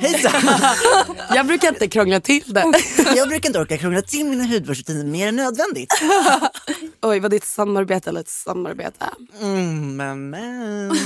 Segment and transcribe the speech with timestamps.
[0.00, 0.42] Hejsan!
[1.34, 2.64] Jag brukar inte krångla till det.
[3.16, 5.92] Jag brukar inte orka krångla till mina hudvårdsrutiner mer än nödvändigt.
[7.02, 9.06] Oj, var det ett samarbete eller ett samarbete?
[9.40, 10.98] Mm, men, men.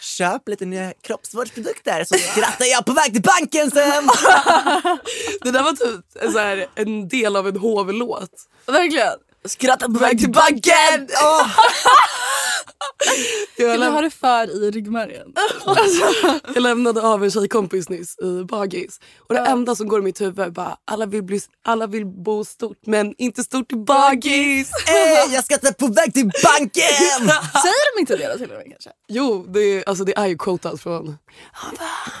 [0.00, 4.06] Köp lite nya kroppsvårdsprodukter så skrattar jag på väg till banken sen.
[5.42, 8.30] Det där var typ så här, en del av en hovlåt.
[8.66, 9.18] Verkligen.
[9.44, 11.08] Skratta på väg till banken!
[11.22, 11.48] Åh!
[13.58, 15.32] Jag, har läm- det för i ryggmärgen.
[16.54, 19.00] jag lämnade av en tjejkompis nyss i bagis.
[19.18, 22.06] Och det enda som går i mitt huvud är bara alla vill, bli, alla vill
[22.06, 24.70] bo stort men inte stort i bagis.
[24.88, 27.28] Eh, jag skrattar på väg till banken!
[27.62, 28.90] Säger de inte det då till och med kanske?
[29.08, 31.16] Jo, det, är- alltså, det är ju quotat från...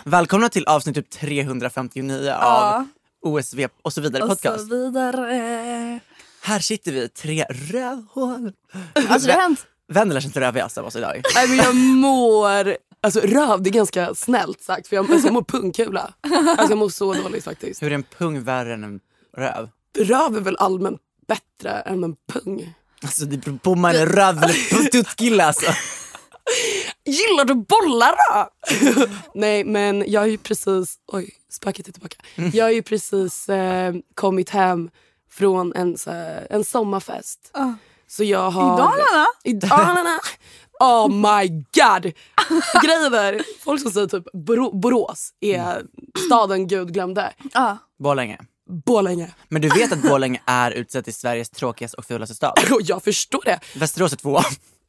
[0.04, 2.88] Välkomna till avsnitt typ 359 av
[3.22, 4.68] OSV och så vidare Och podcast.
[4.68, 6.00] så vidare.
[6.42, 8.52] Här sitter vi, tre rövhål.
[9.08, 9.66] Alltså det har hänt.
[9.94, 11.22] Är inte rövigast av oss idag?
[11.34, 12.76] Nej men jag mår...
[13.00, 16.14] Alltså röv det är ganska snällt sagt för jag, alltså, jag mår pungkula.
[16.22, 17.82] Alltså jag mår så dåligt faktiskt.
[17.82, 19.00] Hur är en pung värre än en
[19.36, 19.68] röv?
[19.98, 22.74] Röv är väl allmänt bättre än en pung.
[23.02, 25.72] Alltså det beror på om man är röv eller tuttkille alltså.
[27.04, 28.50] Gillar du bollar då?
[29.34, 32.16] Nej men jag har ju precis, oj spöket är tillbaka.
[32.52, 34.90] Jag har ju precis eh, kommit hem
[35.30, 36.10] från en, så
[36.50, 37.50] en sommarfest.
[38.08, 38.74] Så jag har...
[38.74, 39.26] I Dalarna?
[39.44, 40.18] I Dalarna.
[40.80, 42.12] Oh my god!
[42.84, 45.82] Grejen är, folk som säger typ Bor- Borås är
[46.26, 47.32] staden Gud glömde.
[47.52, 47.78] Ja.
[47.98, 48.38] Borlänge.
[48.86, 49.30] Borlänge.
[49.48, 52.52] Men du vet att Borlänge är utsett till Sveriges tråkigaste och fulaste stad?
[52.80, 53.60] Jag förstår det.
[53.76, 54.40] Västerås är två.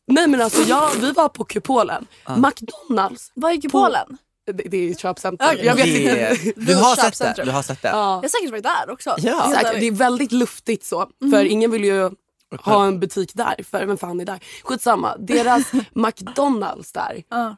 [0.07, 2.07] Nej men alltså jag, vi var på Kupolen.
[2.38, 3.31] McDonalds.
[3.34, 4.17] Vad gick Polen?
[4.45, 5.47] Det, det är ett köpcenter.
[5.53, 5.66] Okej.
[5.66, 6.37] Jag vet inte.
[6.55, 7.05] Du har sett det.
[7.05, 7.46] köpcentrum.
[7.47, 7.87] Du har sett det.
[7.87, 7.96] Ja.
[8.16, 9.16] Jag har säkert varit där också.
[9.17, 9.53] Ja.
[9.73, 11.09] Det är väldigt luftigt så.
[11.31, 12.11] För ingen vill ju
[12.59, 13.64] ha en butik där.
[13.64, 14.40] För vem fan är där?
[14.64, 15.17] Skitsamma.
[15.17, 17.23] Deras McDonalds där.
[17.29, 17.55] Ja.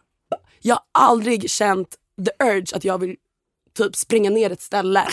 [0.61, 1.95] Jag har aldrig känt
[2.25, 3.15] the urge att jag vill
[3.77, 5.07] typ springa ner ett ställe.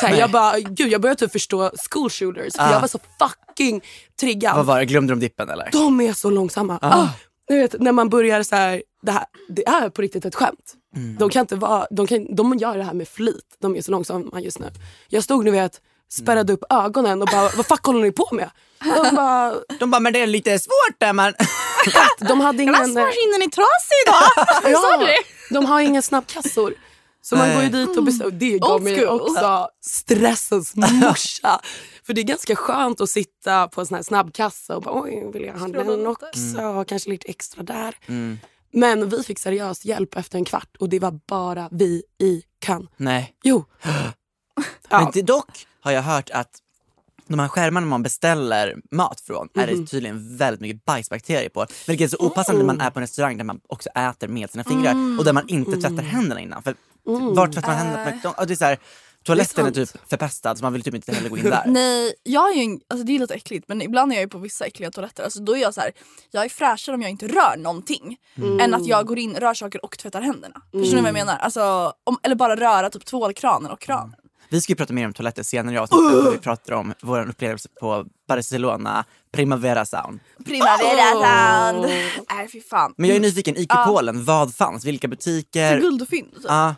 [0.00, 2.54] Så här, jag, bara, gud, jag börjar typ förstå school shooters.
[2.56, 2.72] För Ah.
[2.72, 3.82] jag var så fucking
[4.20, 4.56] triggad.
[4.56, 4.84] Vad var det?
[4.84, 5.68] Glömde de dippen eller?
[5.72, 6.78] De är så långsamma.
[6.82, 7.08] Ah.
[7.46, 10.74] Du vet, när man börjar så här, det, här, det är på riktigt ett skämt.
[11.18, 13.56] De, kan inte vara, de, kan, de gör det här med flit.
[13.60, 14.70] De är så långsamma just nu.
[15.08, 15.80] Jag stod nu vet,
[16.14, 18.50] spärrade upp ögonen och bara, vad fuck håller ni på med?
[18.84, 21.34] De bara, De bara, men det är lite svårt där man.
[22.28, 22.72] De hade ingen...
[22.74, 24.72] Vaskmaskinen är trasig idag!
[24.82, 25.54] Sa du det?
[25.54, 26.74] de har inga snabbkassor.
[27.22, 28.30] Så man går ju dit och beställer.
[28.30, 31.60] Det gav mig också stressens morsa.
[32.06, 35.30] För det är ganska skönt att sitta på en sån här snabbkassa och bara oj,
[35.32, 36.84] vill jag ha den också?
[36.88, 37.94] Kanske lite extra där.
[38.06, 38.38] Mm.
[38.72, 42.88] Men vi fick seriös hjälp efter en kvart och det var bara vi i kön.
[42.96, 43.34] Nej.
[43.42, 43.64] Jo.
[43.84, 45.10] Men Ja.
[45.14, 46.50] det, dock har jag hört att
[47.26, 49.80] de här skärmarna man beställer mat från är Mhm.
[49.80, 51.66] det tydligen väldigt mycket bajsbakterier på.
[51.86, 54.50] Vilket är så opassande när man är på en restaurang där man också äter med
[54.50, 55.18] sina fingrar Mm.
[55.18, 56.62] och där man inte tvättar händerna innan.
[56.62, 56.74] För
[57.34, 58.04] Vart tvättar man händerna?
[58.04, 58.34] på McDonald's?
[58.38, 58.78] Ja, det är så här,
[59.24, 61.62] toaletten är, är typ förpestad så man vill typ inte heller gå in där.
[61.66, 64.28] Nej, jag är ju, en- alltså det är lite äckligt men ibland är jag ju
[64.28, 65.24] på vissa äckliga toaletter.
[65.24, 65.92] Alltså då är jag så här,
[66.30, 68.16] jag är fräschare om jag inte rör någonting.
[68.60, 70.62] Än att jag går in, rör saker och tvättar händerna.
[70.72, 71.36] Förstår ni vad jag menar?
[71.38, 74.14] Alltså, om, eller bara röra typ tvålkranen och kranen.
[74.54, 76.14] Vi ska ju prata mer om toaletter senare i avsnittet.
[76.14, 76.30] Uh!
[76.30, 80.20] Vi pratar om vår upplevelse på Barcelona Primavera Sound.
[80.44, 81.86] Primavera sound!
[82.30, 82.94] Nej fy fan.
[82.96, 84.84] Men jag är nyfiken, i kupolen, vad fanns?
[84.84, 85.80] Vilka butiker?
[85.80, 86.32] Guld och fynd.
[86.34, 86.44] typ.
[86.48, 86.74] Ja,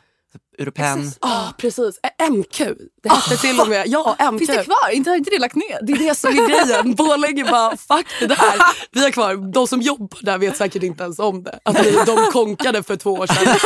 [0.59, 1.13] Europen.
[1.21, 1.99] Ja, precis.
[2.03, 2.59] Ä- MQ.
[3.03, 3.87] Det hette till och med.
[3.87, 4.39] Ja, MQ.
[4.39, 4.91] Finns det kvar?
[4.93, 5.79] Inte, har inte det lagt ner?
[5.83, 6.95] Det är det som är grejen.
[6.95, 8.55] Borlänge bara, fuck det där.
[8.93, 9.53] Vi har kvar.
[9.53, 11.59] De som jobbar där vet säkert inte ens om det.
[11.63, 13.57] Att vi- de konkade för två år sedan.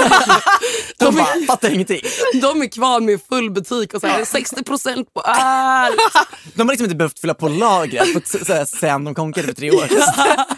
[0.99, 2.00] De bara, fattar ingenting.
[2.40, 5.96] De är kvar med full butik och så här, 60% på allt.
[6.55, 9.46] De har liksom inte behövt fylla på lagret på t- så här, sen de konkade
[9.46, 10.44] för tre år sedan.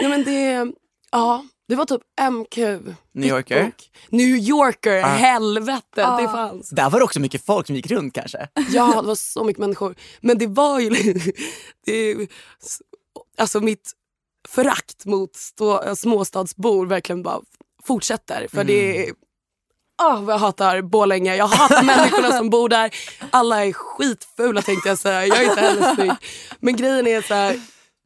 [0.00, 0.66] Ja, men det,
[1.12, 2.56] ja, det var typ MQ.
[3.12, 3.66] New Yorker?
[3.66, 6.16] Och New Yorker, helvete.
[6.20, 6.70] Det fanns.
[6.70, 8.48] Där var det också mycket folk som gick runt kanske.
[8.70, 9.94] Ja, det var så mycket människor.
[10.20, 10.90] Men det var ju...
[11.86, 12.28] Det,
[13.38, 13.92] alltså mitt
[14.48, 17.40] förakt mot stå, småstadsbor verkligen bara
[17.84, 18.48] fortsätter.
[18.52, 19.12] För det är...
[20.02, 21.36] Åh, vad jag hatar Borlänge.
[21.36, 22.94] Jag hatar människorna som bor där.
[23.30, 25.26] Alla är skitfula tänkte jag säga.
[25.26, 26.12] Jag är inte heller snygg.
[26.60, 27.60] Men grejen är så här...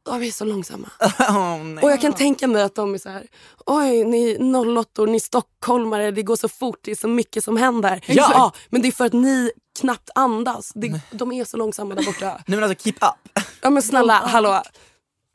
[0.07, 0.91] Oh, vi är så långsamma.
[1.65, 1.85] Nej.
[1.85, 3.27] Och jag kan tänka mig att de är så här,
[3.67, 4.39] oj ni
[4.79, 8.05] 08 ni stockholmare, det går så fort, det är så mycket som händer.
[8.07, 8.53] Ja.
[8.69, 10.73] men det är för att ni knappt andas.
[10.75, 12.27] Det, de är så långsamma där borta.
[12.47, 13.45] Nej men alltså keep up.
[13.61, 14.63] Ja men snälla, hallå.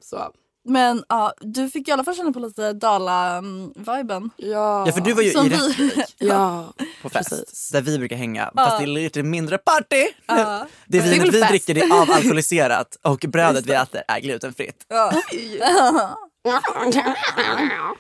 [0.04, 0.32] Så,
[0.66, 4.30] Men ja, du fick i alla fall känna på lite Dala-viben.
[4.38, 4.84] ja.
[4.88, 7.70] Ja för du var ju Som i vi- Rättvik Ja, på fest precis.
[7.70, 8.52] där vi brukar hänga.
[8.56, 10.08] Fast det är lite mindre party.
[10.26, 10.68] Ja.
[10.88, 11.50] Det är vinet vi fest.
[11.50, 14.86] dricker det är avalkoholiserat och brödet vi äter är glutenfritt.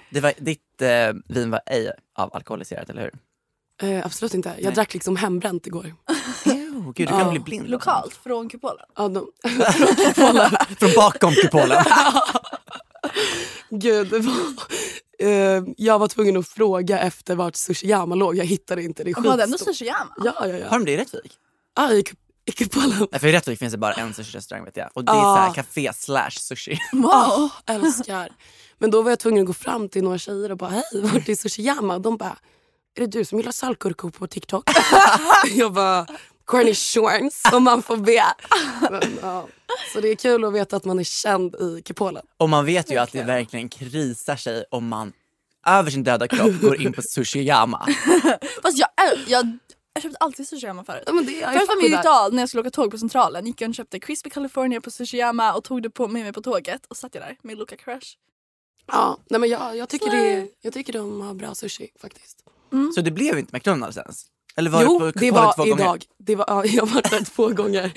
[0.09, 3.13] Det var, ditt eh, vin var ej avalkoholiserat eller hur?
[3.89, 4.53] Eh, absolut inte.
[4.59, 5.93] Jag drack liksom hembränt igår.
[6.79, 7.69] Ew, gud du kan bli blind.
[7.69, 8.85] Lokalt från kupolen.
[8.97, 9.27] Ja, de,
[10.79, 11.83] Från bakom kupolen.
[13.69, 14.33] gud, det var,
[15.19, 18.35] eh, jag var tvungen att fråga efter vart Sushiyama låg.
[18.37, 19.03] Jag hittade inte.
[19.03, 20.13] Det är Var det ändå sushiyama?
[20.23, 20.69] Ja, ja, ja.
[20.69, 21.33] Har de det i Rättvik?
[21.75, 22.03] Ah, i,
[22.45, 23.07] i kupolen.
[23.11, 24.89] Nej, för i Rättvik finns det bara en sushi-restaurang vet jag.
[24.93, 25.15] Och det är
[25.47, 25.53] Ah.
[25.53, 26.79] café slash sushi.
[26.93, 27.49] Wow.
[27.65, 28.29] älskar.
[28.77, 31.29] Men då var jag tvungen att gå fram till några tjejer och bara hej, vart
[31.29, 31.95] är Sushiyama?
[31.95, 32.37] Och de bara,
[32.95, 34.69] är det du som gillar saltgurkor på TikTok?
[35.55, 36.07] jag bara,
[36.49, 38.23] cornichons om man får be.
[38.91, 39.47] Men, ja.
[39.93, 42.25] Så det är kul att veta att man är känd i kupolen.
[42.37, 45.13] Och man vet ju att det verkligen krisar sig om man
[45.67, 47.87] över sin döda kropp går in på sushiyama.
[48.63, 48.89] Fast jag,
[49.27, 49.57] jag,
[49.93, 51.03] jag köpte alltid sushiyama förut.
[51.05, 53.45] Ja, men det är Först var min ritual när jag skulle åka tåg på Centralen.
[53.45, 56.41] Gick jag och köpte crispy California på sushiyama och tog det på, med mig på
[56.41, 56.85] tåget.
[56.87, 58.07] Och satt jag där med Luca Crush.
[58.87, 62.43] Ja, nej, men jag, jag, tycker det, jag tycker de har bra sushi faktiskt.
[62.95, 64.25] Så det blev inte McDonalds ens?
[64.59, 65.83] Eller var jo, det på det kupolen var två gånger?
[65.83, 66.05] idag.
[66.17, 67.91] Det var, ja, jag har varit där två gånger.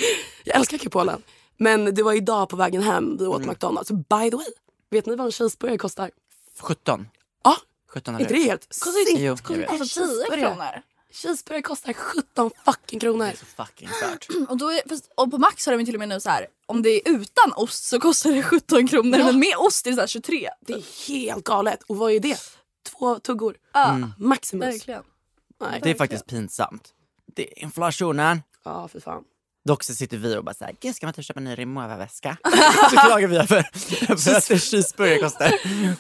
[0.45, 1.23] Jag älskar kupolen.
[1.57, 3.49] Men det var idag på vägen hem vi åt Mm.
[3.51, 3.91] McDonalds.
[3.91, 4.47] By the way,
[4.91, 6.11] vet ni vad en cheeseburgare kostar?
[6.61, 7.07] 17.
[7.45, 7.57] Ja,
[7.89, 8.69] 17 är eller inte det helt vet.
[8.87, 10.41] Alltså 10 Cheeseburgare.
[10.41, 10.83] kronor.
[11.13, 13.31] Cheeseburgare kostar 17 fucking kronor.
[13.39, 14.27] Så fucking stört.
[14.49, 16.47] Och, då är, fast, och på Max har de till och med nu så här.
[16.67, 19.25] om det är utan ost så kostar det 17 kronor Ja.
[19.27, 20.49] men med ost är det så här 23.
[20.61, 21.83] Det är helt galet.
[21.87, 22.39] Och vad är det?
[22.99, 23.57] Två tuggor.
[23.73, 24.67] Ja, Maximus.
[24.75, 25.03] verkligen.
[25.63, 25.81] Nej.
[25.83, 26.89] Det är faktiskt pinsamt.
[27.37, 28.43] Det är inflationen.
[28.65, 29.23] Ja, för fan.
[29.65, 32.37] Dock så sitter vi och bara såhär, gud ska man inte köpa en ny Rimowa-väska?
[32.91, 33.71] så klagar vi över,
[34.09, 35.53] över att en cheeseburgare kostar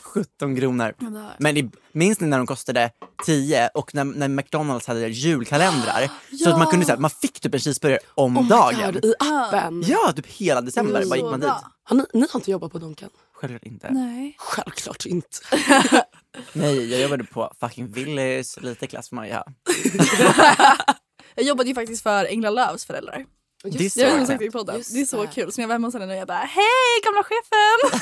[0.02, 0.95] 17 kronor.
[1.38, 2.90] Men i, minns ni när de kostade
[3.26, 6.11] 10 och när, när McDonalds hade julkalendrar?
[6.45, 8.92] Så att man kunde säga man fick typ en cheeseburgare om Oh dagen.
[8.92, 9.83] God, I appen.
[9.87, 11.50] Ja, typ hela december bara gick man dit.
[11.85, 13.11] Har ni, ni har inte jobbat på Donken?
[13.33, 13.90] Självklart inte.
[13.90, 14.35] Nej.
[14.38, 15.38] Självklart inte.
[16.52, 19.44] Nej, jag jobbade på fucking Willys, lite klass får man ju ha.
[21.34, 23.24] Jag jobbade ju faktiskt för Engla Lövs föräldrar.
[23.64, 24.76] Det är så Det har jag i podden.
[24.76, 25.28] Just Det är så det.
[25.34, 25.52] kul.
[25.52, 28.00] Så när jag var hemma hos henne nu jag bara hej gamla chefen!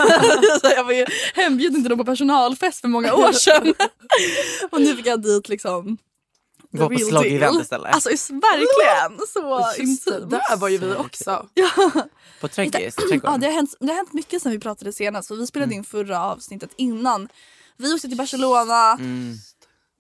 [0.61, 3.75] så jag var ju hembjuden till dem på personalfest för många år sedan.
[4.71, 5.99] och nu fick jag dit liksom
[6.73, 7.61] Gå på real slogg-event deal.
[7.61, 7.95] istället.
[7.95, 10.31] Alltså verkligen så det, intimt.
[10.31, 11.47] där var ju vi också.
[12.41, 15.29] på Trädgårds, Ja, det, har hänt, det har hänt mycket sen vi pratade senast.
[15.29, 15.79] För vi spelade Mm.
[15.79, 17.29] in förra avsnittet innan.
[17.81, 19.35] Vi åkte till Barcelona, Mm.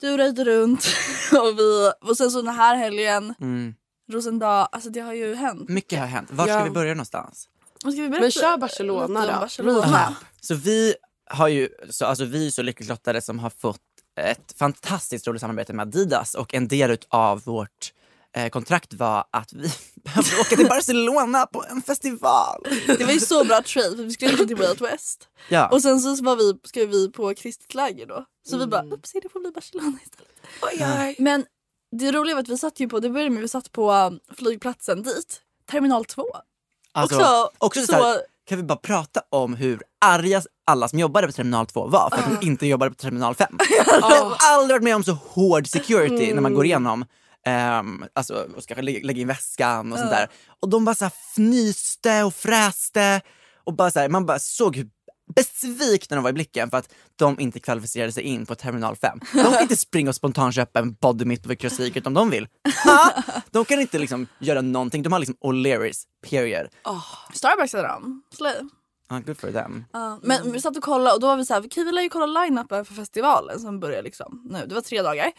[0.00, 0.86] du röjde runt
[1.32, 3.74] och, vi, och sen så den här helgen, Mm.
[4.12, 4.68] Rosendal.
[4.72, 5.68] Alltså det har ju hänt.
[5.68, 6.28] Mycket har hänt.
[6.32, 6.64] Var ska Ja.
[6.64, 7.48] vi börja någonstans?
[7.84, 9.32] Men Ska vi berätta Men kör Barcelona då.
[9.40, 9.80] Barcelona?
[9.86, 10.14] Recap.
[10.40, 10.94] Så vi
[11.30, 13.80] har ju, så, alltså vi är så lyckligt lottade som har fått
[14.20, 17.99] ett fantastiskt roligt samarbete med Adidas och en del av vårt eh,
[18.50, 19.72] kontrakt var att vi
[20.04, 22.62] behövde åka till Barcelona på en festival.
[22.86, 25.28] Det var ju så bra trade för vi skulle åka till Way Out West.
[25.48, 25.68] Ja.
[25.68, 28.24] Och sen så var vi, ska vi på kristet läger då.
[28.48, 28.70] Så vi Mm.
[28.70, 31.18] bara, upsi det får bli Barcelona istället.
[31.18, 31.44] Men
[31.96, 33.92] det roliga var att vi satt ju på, det började med att vi satt på
[33.92, 35.40] um, flygplatsen dit.
[35.70, 36.26] Terminal 2.
[36.92, 40.98] Alltså, också också så- så här, kan vi bara prata om hur arga alla som
[40.98, 43.58] jobbade på terminal 2 var för att de inte jobbade på terminal 5.
[43.86, 47.04] Jag har aldrig varit med om så hård security när man går igenom
[47.48, 50.28] Um, alltså, och ska lä- lägga in väskan och sånt där.
[50.60, 53.20] Och de bara så här fnyste och fräste
[53.64, 54.88] och bara så här, man bara såg hur
[55.34, 59.18] besvikna de var i blicken för att de inte kvalificerade sig in på terminal 5.
[59.32, 62.48] De kan inte springa och spontanköpa en body mitt på Victoria's Secret om de vill.
[62.84, 63.22] Ha!
[63.50, 66.68] De kan inte liksom göra någonting, de har liksom O'Learys, period.
[67.34, 68.22] Starbucks hade de.
[68.34, 68.54] Slay.
[69.08, 69.84] Ah, good for them.
[69.92, 72.08] Ja, men vi satt och kollade och då var vi så här, vi lär ju
[72.08, 74.66] kolla line-upen för festivalen som börjar liksom nu.
[74.66, 75.32] Det var tre dagar.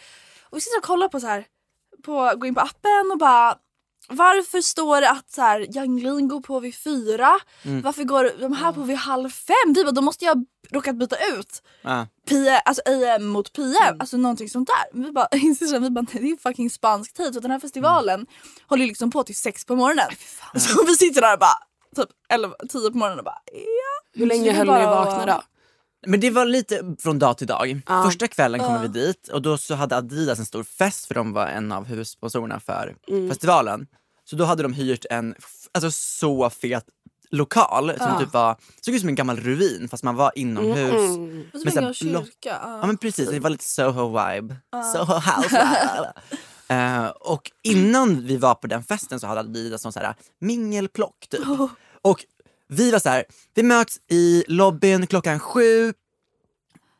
[0.50, 1.44] Och vi sitter och kollar på så här,
[2.02, 3.56] på, gå in på appen och bara
[4.08, 7.30] varför står det att så här, Young går på vid fyra?
[7.82, 9.72] Varför går de här på vid halv fem?
[9.74, 12.04] Vi bara, då måste jag råkat byta ut Ah.
[12.28, 14.96] PM, alltså AM mot PM, alltså någonting sånt där.
[14.98, 17.34] Men Vi bara, inser vi bara, det är fucking spansk tid.
[17.34, 18.26] Så den här festivalen
[18.66, 20.08] håller ju liksom på till sex på morgonen.
[20.56, 21.58] Så vi sitter där och bara,
[21.96, 24.18] typ 11, 10 på morgonen och bara, ja.
[24.20, 25.42] Hur länge höll ni vakna då?
[26.06, 27.80] Men det var lite från dag till dag.
[27.88, 28.02] Ja.
[28.04, 31.32] Första kvällen kom vi dit och då så hade Adidas en stor fest för de
[31.32, 32.96] var en av huvudsponsorerna för
[33.28, 33.86] festivalen.
[34.24, 35.34] Så då hade de hyrt en
[35.72, 36.84] alltså, så fet
[37.30, 41.18] lokal som typ var, såg ut som en gammal ruin fast man var inomhus.
[41.54, 42.30] Och så här en kyrka.
[42.42, 42.78] Ja.
[42.80, 44.56] Ja men precis, det var lite Soho-vibe.
[44.94, 46.12] Soho house
[46.68, 51.26] Eh, Och innan vi var på den festen så hade Adidas någon så här mingelplock
[51.30, 51.40] typ.
[52.02, 52.24] Och
[52.72, 53.24] vi var så här,
[53.54, 55.92] vi möts i lobbyn klockan sju,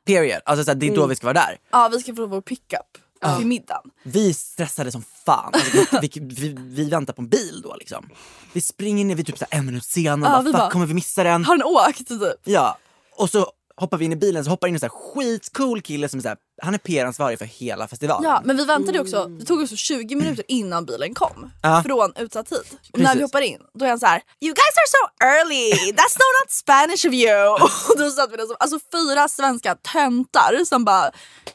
[0.07, 0.41] period.
[0.45, 1.59] Alltså så här, det är då vi ska vara där.
[1.71, 2.99] Ja vi ska få vår pickup
[3.39, 3.91] till middagen.
[4.03, 5.51] Vi stressade som fan.
[5.55, 8.09] Alltså, vi, vi, vi, vi väntar på en bil då liksom.
[8.53, 10.73] Vi springer ner vid typ så här en minut senare Ja, vi bara, bara- fuck
[10.73, 11.45] kommer vi missa den?
[11.45, 12.21] Har den åkt typ?
[12.45, 12.79] Ja,
[13.17, 13.53] och så
[13.83, 16.23] hoppar vi in i bilen så hoppar in en så här skitcool kille som är
[16.23, 18.31] så här, han är PR-ansvarig för hela festivalen.
[18.31, 21.51] Ja men vi väntade också, det tog också 20 minuter innan bilen kom.
[21.63, 21.83] Ja.
[21.87, 22.65] Från utsatt tid.
[22.93, 25.93] Och när vi hoppar in då är han så här: You guys are so early,
[25.93, 27.49] that's so not Spanish of you.
[27.91, 31.11] Och då satt vi där som alltså fyra svenska töntar som bara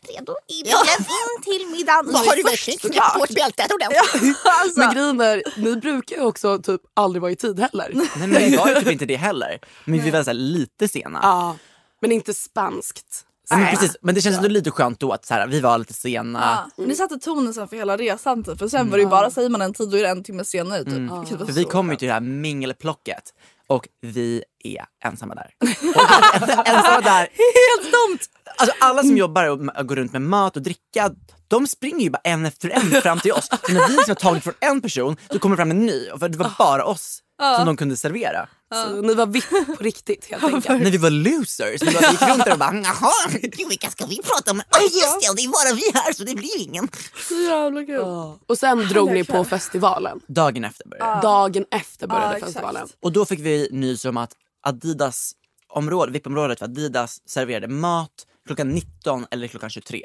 [0.09, 2.15] redo i bilen in till middagen.
[2.15, 4.37] Har du verkligen knäppt på bältet ordentligt?
[4.43, 7.91] alltså, Men grejen är, ni brukar ju också typ aldrig vara i tid heller.
[7.93, 9.59] Nej men vi var ju typ inte det heller.
[9.85, 11.19] Men vi var så här lite sena.
[11.23, 11.55] Ja,
[12.01, 13.23] men inte spanskt.
[13.49, 15.77] Ja, men, precis, men det känns ändå lite skönt då att så här, vi var
[15.77, 16.39] lite sena.
[16.41, 18.59] Ja, men det satte tonen sen för hela resan typ.
[18.59, 20.43] För sen var det ju bara, säger man en tid då är det en timme
[20.43, 20.93] senare typ.
[20.93, 21.25] Mm.
[21.25, 23.23] För vi kom ju till det här mingelplocket
[23.67, 25.51] och vi är ensamma där.
[25.59, 27.19] Och ensamma där.
[27.19, 28.19] Helt dumt!
[28.57, 31.11] Alltså alla som jobbar och går runt med mat och dricka,
[31.47, 33.47] de springer ju bara en efter en fram till oss.
[33.47, 36.09] Så när vi liksom har tagit från en person så kommer det fram en ny.
[36.19, 37.19] För det var bara oss
[37.57, 38.49] som de kunde servera.
[38.73, 40.81] Så ni var vipp på riktigt helt enkelt.
[40.81, 41.81] När vi var losers.
[41.81, 44.65] Vi bara gick runt där och bara Jaha, gud, vilka ska vi prata med?
[44.71, 46.87] Oh, just det, det är bara vi här så det blir ingen.
[47.27, 47.99] Så jävla kul.
[48.47, 50.19] Och sen drog ni på festivalen.
[50.27, 51.21] dagen efter började.
[51.21, 52.45] Dagen efter började Ja, exakt.
[52.53, 52.87] festivalen.
[53.01, 54.31] Och då fick vi nys om att
[54.63, 55.31] Adidas
[55.69, 58.11] område, VIP-området för Adidas serverade mat
[58.47, 60.03] klockan 19 eller klockan 23.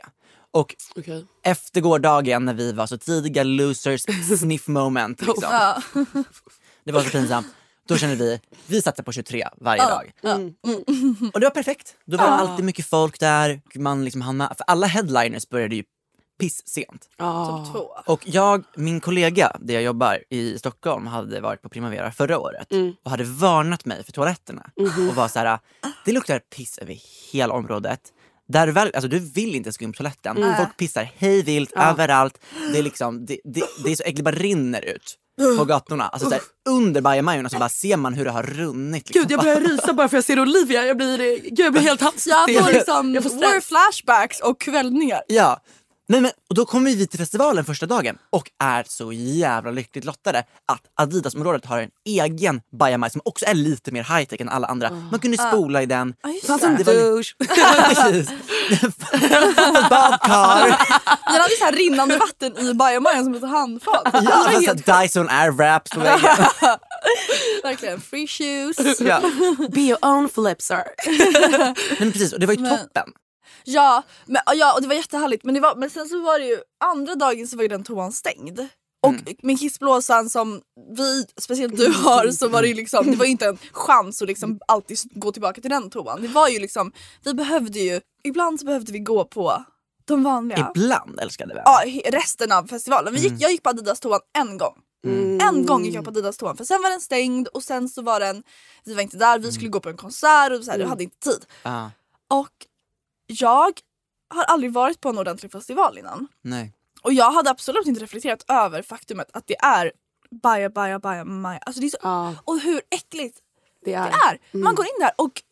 [0.54, 1.26] Och Okej.
[1.44, 4.02] efter gårdagen när vi var så tidiga losers,
[4.40, 5.74] sniff moment liksom.
[6.84, 7.46] Det var så pinsamt.
[7.92, 10.12] Då kände vi, vi satsar på 23 varje dag.
[11.34, 11.94] Och det var perfekt.
[12.04, 13.60] Då var det alltid mycket folk där.
[13.74, 14.54] Man liksom hann med.
[14.56, 15.84] För alla headliners började ju
[16.40, 17.08] piss sent.
[17.18, 17.66] Ja.
[17.72, 18.12] Två.
[18.12, 22.68] Och jag, min kollega där jag jobbar i Stockholm hade varit på Primavera förra året
[23.04, 24.70] och hade varnat mig för toaletterna
[25.08, 25.58] och var så här:
[26.04, 26.98] det luktar piss över
[27.32, 28.00] hela området.
[28.48, 30.54] Där du, väl, alltså, du vill inte ens gå in på toaletten.
[30.56, 32.38] Folk pissar hej vilt överallt.
[32.72, 35.18] Det är, liksom, det, det, det är så äckligt, bara rinner ut
[35.58, 36.08] på gatorna.
[36.08, 39.08] Alltså, så här, under bajamajorna så bara ser man hur det har runnit.
[39.08, 39.22] Liksom.
[39.22, 40.84] Gud jag börjar rysa bara för jag ser Olivia.
[40.86, 42.30] Jag blir, gud, jag blir helt halsig.
[42.30, 43.66] Jag får liksom Jag får stress.
[43.66, 45.22] flashbacks och kvällningar.
[45.28, 45.60] Ja.
[46.12, 50.04] Nej, men, och då kommer vi till festivalen första dagen och är så jävla lyckligt
[50.04, 50.38] lottade
[50.72, 54.90] att Adidas-området har en egen bajamaj som också är lite mer high-tech än alla andra.
[55.10, 56.14] Man kunde spola i den.
[56.22, 56.66] Ja, just Fanns det.
[56.68, 57.34] en douche.
[57.38, 58.28] Precis.
[59.90, 60.66] Badkar.
[61.32, 64.02] Den hade så här rinnande vatten i biomajan som ett handfat.
[64.12, 66.20] Ja, Det var fast helt- Dyson airwraps på väggen.
[67.62, 69.00] Verkligen, free shoes.
[69.00, 69.20] Ja.
[69.72, 70.84] Be your own flipsar.
[71.06, 73.12] Nej, men precis, och det var ju Men- toppen.
[73.64, 75.44] Ja, men, ja, och det var jättehärligt.
[75.44, 77.84] Men, det var, men sen så var det ju andra dagen så var ju den
[77.84, 78.60] toan stängd.
[79.06, 79.24] Och Mm.
[79.42, 80.60] med kissblåsan som
[80.96, 84.22] vi, speciellt du har, så var det ju liksom, det var ju inte en chans
[84.22, 86.22] att liksom alltid gå tillbaka till den toan.
[86.22, 86.92] Det var ju liksom,
[87.24, 89.64] vi behövde ju, ibland så behövde vi gå på
[90.04, 90.70] de vanliga.
[90.74, 91.60] Ibland älskade vi.
[91.64, 91.82] Ja,
[92.18, 93.14] resten av festivalen.
[93.14, 93.40] Vi gick, Mm.
[93.40, 94.78] Jag gick på Adidas toan en gång.
[95.40, 98.02] En gång gick jag på Adidas toan för sen var den stängd och sen så
[98.02, 98.42] var den,
[98.84, 101.02] vi var inte där, vi skulle gå på en konsert och så här, jag hade
[101.02, 101.44] inte tid.
[101.62, 101.86] Ah,
[102.30, 102.48] Och
[103.26, 103.72] jag
[104.34, 106.28] har aldrig varit på en ordentlig festival innan.
[106.42, 106.72] nej.
[107.02, 109.92] Och jag hade absolut inte reflekterat över faktumet att det är
[110.42, 111.58] baja, baja, baja, maja.
[111.58, 113.38] Alltså det är så, Ja, Och hur äckligt
[113.84, 114.10] det är.
[114.10, 114.16] det
[114.58, 114.58] är.
[114.62, 115.42] Man går in där och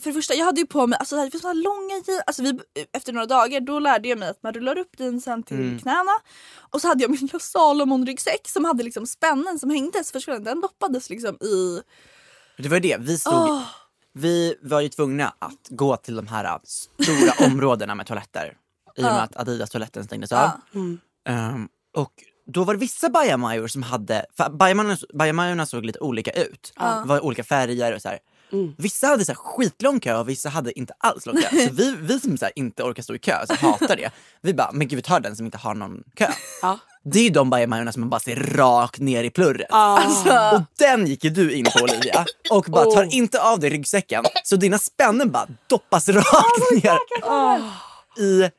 [0.00, 2.22] för det första, jag hade ju på mig, alltså det finns såna här långa jeans,
[2.26, 2.60] alltså vi,
[2.92, 6.12] efter några dagar då lärde jag mig att man rullar upp jeansen till knäna
[6.70, 10.12] och så hade jag min lilla Salomon-ryggsäck som hade liksom spännen som hängdes.
[10.26, 11.82] Den doppades liksom i...
[12.58, 13.62] Det var ju det, vi stod, Åh.
[14.12, 16.58] Vi var ju tvungna att gå till de här
[17.02, 18.56] stora områdena med toaletter.
[18.96, 20.50] I och med att Adidas-toaletten stängdes av.
[20.72, 20.80] Ja.
[21.32, 22.12] Ehm, och
[22.46, 26.72] då var det vissa bajamajor som hade, för bajamajorna, bajamajorna såg lite olika ut.
[26.76, 28.18] Det var olika färger och så här.
[28.78, 31.48] Vissa hade så här skitlång kö och vissa hade inte alls lång kö.
[31.68, 34.10] Så vi, vi som så inte orkar stå i kö, så hatar det.
[34.40, 36.26] Vi bara, men gud vi tar den som inte har någon kö.
[36.62, 36.78] Ja.
[37.04, 39.70] Det är ju de bajamajorna som man bara ser rakt ner i plurret.
[40.52, 44.24] Och den gick ju du in på Olivia och bara tar inte av dig ryggsäcken
[44.44, 46.98] så dina spännen bara doppas rakt ner
[48.18, 48.50] i...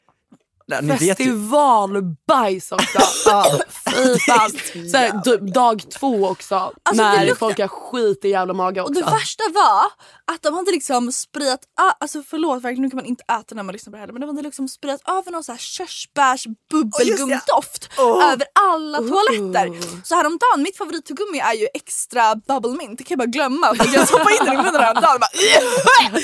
[0.67, 0.98] Nej.
[0.98, 3.00] Festivalbajs också.
[4.03, 4.51] Fy fan.
[4.91, 6.55] Så här, d- dag två också.
[6.55, 9.01] Alltså, när luktar- folk har skit i jävla mage Och också.
[9.03, 9.84] det värsta var
[10.36, 13.63] att de hade liksom sprayat, ah, alltså förlåt verkligen nu kan man inte äta när
[13.63, 16.46] man lyssnar på det här men de hade liksom sprayat över någon så här körsbärs
[16.72, 20.05] bubbelgumdoft över alla toaletter.
[20.05, 23.93] Så häromdagen, mitt favorittuggummi är ju extra bubble mint, det kan jag bara glömma för
[23.93, 26.22] jag stoppade in den i munnen häromdagen och bara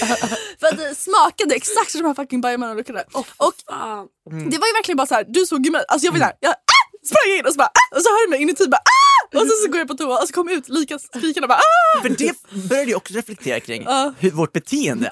[0.60, 3.04] För att det smakade exakt som de här fucking bajamajorna luktade.
[3.14, 3.28] Och
[3.70, 4.08] Fan.
[4.52, 6.52] det var ju verkligen bara så här, du såg ju mig, alltså jag var jag
[6.52, 6.77] ah!
[7.08, 7.96] Sprang in och så bara ah!
[7.96, 9.38] och så hör jag mig inuti bara ah!
[9.40, 11.60] och sen så går jag på toa och så kommer jag ut lika skrikande bara
[11.60, 12.02] ah!
[12.02, 12.34] För det
[12.70, 14.14] började jag också reflektera kring, Ja.
[14.20, 15.10] hur vårt beteende.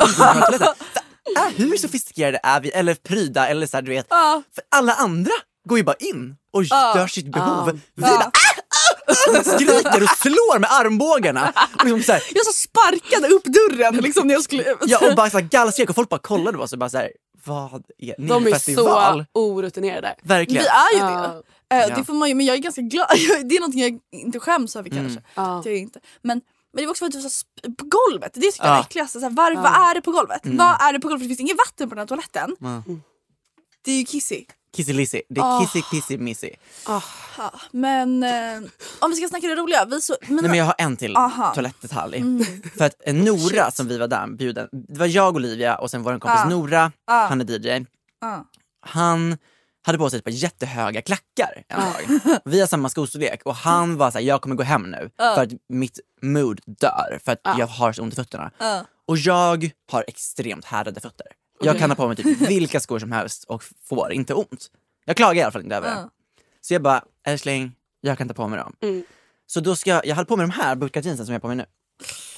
[1.37, 2.69] Äh, hur sofistikerade är vi?
[2.69, 4.07] Eller pryda eller så här, du vet.
[4.09, 4.43] Ja.
[4.55, 5.31] För alla andra
[5.69, 7.71] går ju bara in och gör sitt behov.
[7.95, 8.07] Vi Ja.
[8.07, 8.29] bara ah,
[9.07, 11.53] ah, ah, skriker och slår med armbågarna.
[11.79, 14.75] Och liksom så här, Jag så sparkade upp dörren liksom när jag skulle...
[14.85, 16.97] ja, och bara så här gallskrek och folk bara kollade på oss och bara så
[16.97, 17.09] här,
[17.45, 19.25] vad är ni De är festival?
[19.33, 20.15] så orutinerade.
[20.23, 20.63] Verkligen.
[20.63, 21.43] Vi är ju det.
[21.75, 21.95] Eh, Ja.
[21.95, 23.07] det får man ju, men jag är ganska glad.
[23.43, 25.21] det är någonting jag inte skäms över kanske.
[25.35, 25.61] Ja.
[25.63, 25.99] Det är jag inte.
[26.21, 26.41] Men,
[26.73, 28.31] men det var också för att så sp- på golvet.
[28.33, 29.19] Det tycker jag är det äckligaste.
[29.19, 30.41] Så här, var, Vad är det på golvet?
[30.43, 31.23] Vad är det på golvet?
[31.23, 32.55] Det finns inget vatten på den här toaletten.
[33.85, 34.45] Det är ju kissy.
[34.75, 35.21] Kissy-lissy.
[35.29, 36.49] Det är kissy pissy missy.
[36.87, 37.01] Ja,
[37.71, 39.85] men eh, om vi ska snacka det roliga.
[39.85, 41.53] Vi så, mina, Nej men jag har en till Aha.
[41.53, 42.23] toalettdetalj.
[42.77, 46.03] För att eh, Nora som vi var där bjuden, det var jag, Olivia och sen
[46.03, 46.49] vår kompis Ah.
[46.49, 47.27] Nora, Ah.
[47.27, 47.85] han är DJ.
[48.21, 48.37] Ah.
[48.81, 49.37] Han
[49.85, 52.19] hade på sig ett par jättehöga klackar en dag.
[52.45, 55.49] Vi har samma skostorlek och han var såhär, jag kommer gå hem nu för att
[55.69, 58.51] mitt mood dör för att jag har så ont i fötterna.
[58.57, 58.79] Ah.
[59.07, 61.27] Och jag har extremt härdade fötter.
[61.61, 64.71] Jag kan ha på mig typ vilka skor som helst och får inte ont.
[65.05, 65.95] Jag klagar i alla fall inte över det.
[65.95, 66.09] Ah.
[66.61, 68.75] Så jag bara, älskling, jag kan ta på mig dem.
[69.47, 71.41] Så då ska jag, jag hade på mig de här bootcut jeansen som jag har
[71.41, 71.65] på mig nu.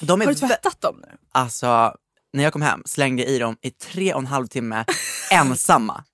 [0.00, 1.16] De är har du vä- tvättat dem nu?
[1.32, 1.94] Alltså,
[2.32, 4.84] när jag kom hem slängde jag i dem i tre och en halv timme
[5.30, 6.04] ensamma.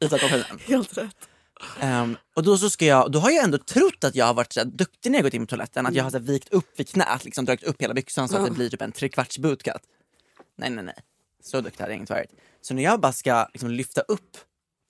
[0.00, 0.44] Utan koffein.
[0.66, 1.16] Helt rätt.
[1.80, 4.52] Ehm, och då så ska jag, då har jag ändå trott att jag har varit
[4.52, 6.88] så duktig när jag gått in på toaletten, att jag har så vikt upp vid
[6.88, 9.82] knät, liksom dragit upp hela byxan så att det blir typ en trekvarts bootcut.
[10.58, 10.94] Nej nej nej,
[11.42, 12.30] så duktig hade jag inte varit.
[12.60, 14.36] Så när jag bara ska liksom, lyfta upp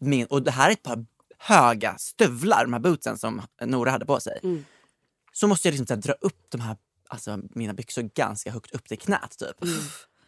[0.00, 1.04] min, och det här är ett par
[1.38, 4.40] höga stövlar, de här bootsen som Nora hade på sig.
[5.32, 6.76] Så måste jag liksom så här, dra upp de här,
[7.08, 9.70] alltså mina byxor ganska högt upp till knät typ.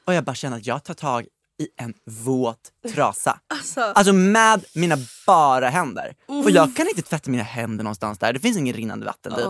[0.05, 1.27] Och jag bara känner att jag tar tag
[1.59, 3.41] i en våt trasa.
[3.47, 6.15] Alltså, Alltså med mina bara händer.
[6.27, 9.45] Och jag kan inte tvätta mina händer någonstans där, det finns ingen rinnande vatten typ.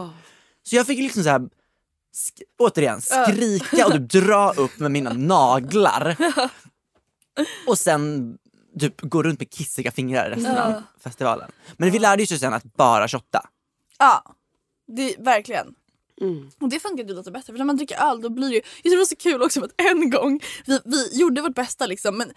[0.63, 1.49] Så jag fick liksom så här,
[2.15, 6.17] sk- återigen skrika och typ dra upp med mina naglar.
[7.67, 8.37] Och sen
[8.81, 11.51] typ gå runt med kissiga fingrar resten av festivalen.
[11.77, 13.49] Men vi lärde oss ju sen att bara shotta.
[13.99, 14.25] ja.
[14.87, 15.75] Det, verkligen.
[16.61, 18.61] Och det funkar ju lite bättre för när man dricker öl då blir det ju,
[18.91, 22.17] det var så kul också för att en gång, vi, vi gjorde vårt bästa liksom
[22.19, 22.33] men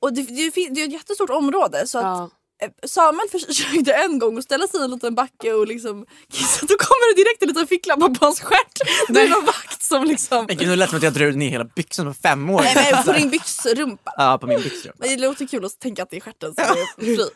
[0.00, 2.30] och det, det, det är ett jättestort område så att Ja.
[2.62, 6.66] Eh, Samuel försökte en gång att ställa sig i en liten backe och liksom kissa.
[6.66, 8.78] Då kommer det direkt en liten ficklampa på hans stjärt.
[9.08, 10.44] Det är någon vakt som liksom...
[10.46, 12.60] Men gud, nu lät som att jag drog ner hela byxan på fem år.
[12.62, 14.14] Nej men på din byxrumpa.
[14.16, 14.98] Ja, på min byxrumpa.
[14.98, 17.28] Men det låter kul att tänka att det är stjärten som är fri.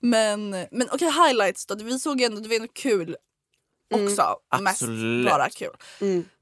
[0.00, 1.74] Men, men okej highlights då.
[1.74, 3.16] Vi såg ändå, det var ändå kul
[3.94, 4.36] också.
[4.60, 5.30] Mest absolut.
[5.30, 5.70] bara kul.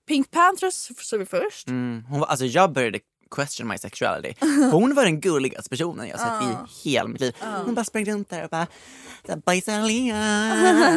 [0.08, 1.68] Pink Panthers såg vi först.
[1.68, 4.34] Mm, hon var, alltså jag började question my sexuality.
[4.72, 7.34] Hon var den gulligaste personen jag sett i hela mitt liv.
[7.64, 8.66] Hon bara sprang runt där och bara
[9.44, 10.14] bajsa lea,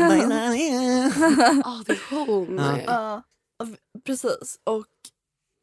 [0.10, 1.12] bajsa lea.
[1.64, 2.58] Ja, det är hon.
[2.86, 3.24] Ja,
[4.06, 4.60] precis.
[4.64, 4.86] Och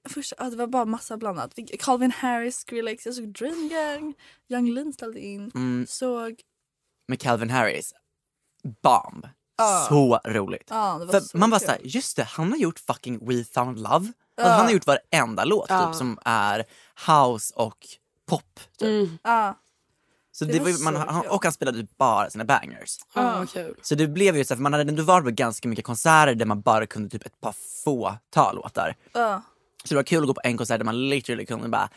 [0.08, 1.52] först, ja, det var bara massa blandat.
[1.56, 4.14] Vi- Calvin Harris, Skrillex, jag såg Dream Gang,
[4.48, 5.50] Young Lean ställde in.
[5.54, 5.86] Mm.
[5.88, 6.40] Såg...
[7.08, 7.94] Med Calvin Harris.
[8.82, 9.28] Bomb.
[9.58, 9.86] Ja.
[9.88, 10.70] Så roligt.
[10.70, 14.12] Var För så man bara såhär, just det, han har gjort fucking We found love.
[14.36, 16.64] Alltså, han har gjort varenda låt typ, som är
[17.06, 17.86] house och
[18.28, 18.60] pop.
[18.78, 19.10] Typ.
[19.24, 19.54] Mm.
[20.32, 22.98] Så Det det var var, ju- man, så han, och han spelade bara sina bangers.
[23.14, 23.74] Vad kul.
[23.82, 26.34] Så det blev ju så här, för man hade ändå varit på ganska mycket konserter
[26.34, 28.94] där man bara kunde typ ett par fåtal låtar.
[29.12, 29.42] ja.
[29.84, 31.88] Så det var kul att gå på en konsert där man literally kunde bara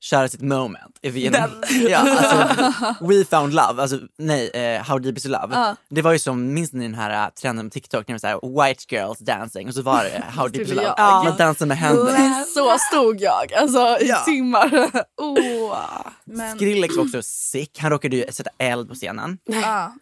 [0.00, 0.98] köra sitt moment.
[1.02, 1.50] If you know.
[1.90, 5.54] ja, alltså, We found love, alltså nej, eh, How deep is your love.
[5.54, 5.76] Ja.
[5.88, 8.40] Det var ju som, minns ni den här uh, trenden på TikTok när det var
[8.40, 10.94] så här, white girls dancing och så var det How deep is your love.
[10.96, 11.22] Ja.
[11.24, 12.44] Man dansade med händerna.
[12.54, 14.24] Så stod jag alltså i Ja.
[14.24, 14.90] timmar.
[15.16, 15.76] oh.
[16.24, 19.38] Men, Skrillex var också sick, han råkade ju sätta eld på scenen.
[19.44, 19.92] ja.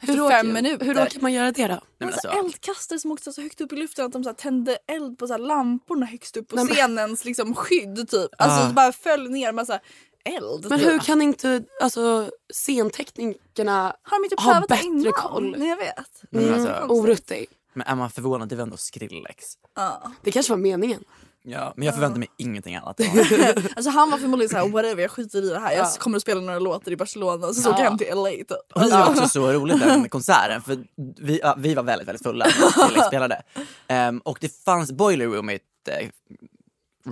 [0.00, 0.86] Hur råkar- fem minuter.
[0.86, 1.68] Hur råkar man göra det då?
[1.68, 4.28] Nej, men Alltså, alltså, eldkastare som åkte så högt upp i luften att de så
[4.30, 8.08] här tände eld på så här lamporna högst upp på Nej, men- scenens liksom, skydd.
[8.10, 8.30] Typ.
[8.38, 9.82] Alltså det bara föll ner med så här,
[10.24, 10.66] eld.
[10.68, 10.88] Men typ.
[10.88, 15.12] hur kan inte alltså, scenteknikerna Har de inte ha prövat det bättre innan?
[15.12, 15.54] koll?
[15.58, 16.22] Nej jag vet.
[16.30, 16.54] Men Mm.
[16.54, 17.46] alltså- oruttig?
[17.76, 19.44] men är man förvånad, det var ändå Skrillex.
[19.76, 20.12] Ja.
[20.22, 21.04] Det kanske var meningen.
[21.46, 23.00] Ja, men jag förväntade mig ingenting annat.
[23.76, 25.72] Alltså han var förmodligen så här: whatever jag skiter i det här.
[25.76, 28.30] Jag kommer att spela några låtar i Barcelona och så åker jag hem till LA
[28.30, 28.50] typ.
[28.74, 30.84] Och det var också så roligt den konserten för
[31.20, 33.42] vi, ja, vi var väldigt, väldigt fulla när Skrillex spelade.
[33.88, 36.08] Ehm, och det fanns Boiler Room i ett eh,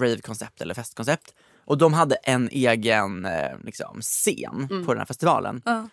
[0.01, 1.35] rave-koncept eller festkoncept.
[1.65, 5.63] Och de hade en egen eh, liksom, scen på den här festivalen.
[5.65, 5.89] Ja.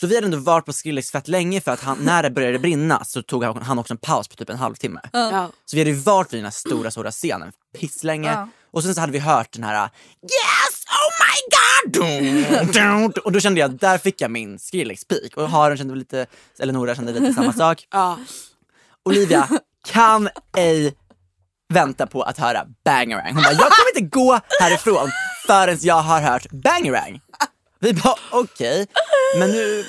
[0.00, 2.58] Så vi hade ändå varit på Skrillex fett länge för att han, när det började
[2.58, 5.00] brinna så tog han, också en paus på typ en halvtimme.
[5.12, 5.50] Ja.
[5.64, 8.30] Så vi hade ju varit vid den här stora, stora scenen pisslänge.
[8.32, 8.48] Ja.
[8.70, 9.90] Och sen så hade vi hört den här
[10.22, 11.92] Yes, oh my god!
[11.92, 13.12] Dun, dun.
[13.24, 15.36] Och då kände jag, där fick jag min Skrillex-peak.
[15.36, 16.26] Och Harun kände lite,
[16.58, 17.86] eller Nora kände lite samma sak.
[17.90, 18.18] Ja.
[19.04, 19.48] Olivia
[19.86, 20.94] kan ej
[21.68, 23.34] vänta på att höra Bangarang.
[23.34, 25.10] Hon bara, jag kommer inte gå härifrån
[25.46, 27.20] förrän jag har hört Bangarang.
[27.80, 28.86] Vi bara, okej,
[29.38, 29.84] men nu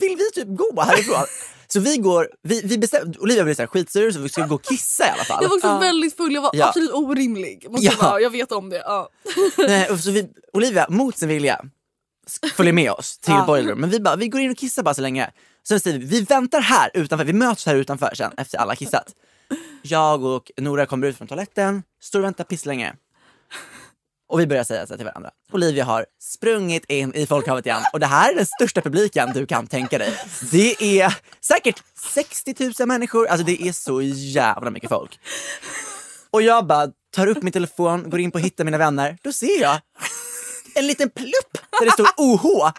[0.00, 1.24] vill vi typ gå härifrån.
[1.68, 4.62] Så vi går, vi, vi bestämde, Olivia blev såhär skitsur så vi skulle gå och
[4.64, 5.38] kissa i alla fall.
[5.42, 6.66] Jag var också väldigt full, jag var Ja.
[6.68, 7.66] absolut orimlig.
[7.70, 7.92] Måste Ja.
[7.98, 8.20] jag, vara.
[8.20, 8.76] jag vet om det.
[8.78, 9.08] Ja.
[9.58, 11.60] Nej, och så vi, Olivia, mot sin vilja,
[12.54, 13.44] följer med oss till Ja.
[13.46, 13.80] Boiler Room.
[13.80, 15.30] Men vi bara, vi går in och kissar bara så länge.
[15.68, 19.06] Sen säger vi, vi väntar här utanför, vi möts här utanför sen efter alla kissat.
[19.90, 22.94] Jag och Nora kommer ut från toaletten, står och väntar pisslänge.
[24.28, 25.30] Och vi börjar säga så till varandra.
[25.52, 29.46] Olivia har sprungit in i folkhavet igen och det här är den största publiken du
[29.46, 30.12] kan tänka dig.
[30.52, 31.82] Det är säkert
[32.14, 35.20] 60 000 människor, alltså det är så jävla mycket folk.
[36.30, 39.18] Och jag bara tar upp min telefon, går in på hitta mina vänner.
[39.22, 39.80] Då ser jag
[40.74, 42.72] en liten plupp där det står OH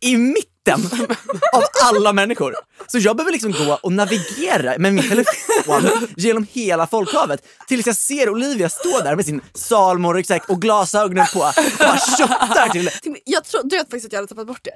[0.00, 0.59] i mitten
[1.52, 2.54] av alla människor.
[2.86, 7.96] Så jag behöver liksom gå och navigera med min telefon genom hela folkhavet tills jag
[7.96, 12.90] ser Olivia stå där med sin Salmon-ryggsäck och glasögonen på och bara tjottar till.
[13.24, 14.74] Jag tror, du vet faktiskt att jag hade tappat bort det.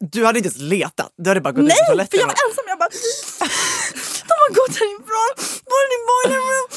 [0.00, 2.20] Du hade inte ens letat, du hade bara gått ut på Nej, för toaletten.
[2.20, 2.64] jag var ensam.
[2.68, 2.88] Jag bara...
[4.28, 5.30] De har gått härifrån,
[5.64, 6.68] var är din boiler room?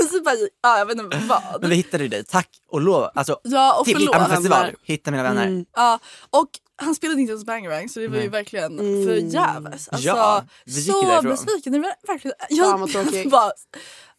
[0.00, 1.68] Och så, så bara, ja, jag vet inte Men vad.
[1.68, 3.10] vi hittade ju dig, tack och lov.
[3.14, 4.28] Alltså, Ja, och till förlåt.
[4.30, 5.64] festival, hitta mina vänner.
[5.76, 5.98] Ja,
[6.30, 9.88] och han spelade inte ens Bangarang så det var ju verkligen förgäves.
[9.88, 11.30] Alltså, Ja, vi gick ju så därifrån.
[11.30, 11.72] besviken.
[11.72, 12.36] Det var verkligen...
[12.80, 13.30] Vad tråkigt.
[13.30, 13.52] bara,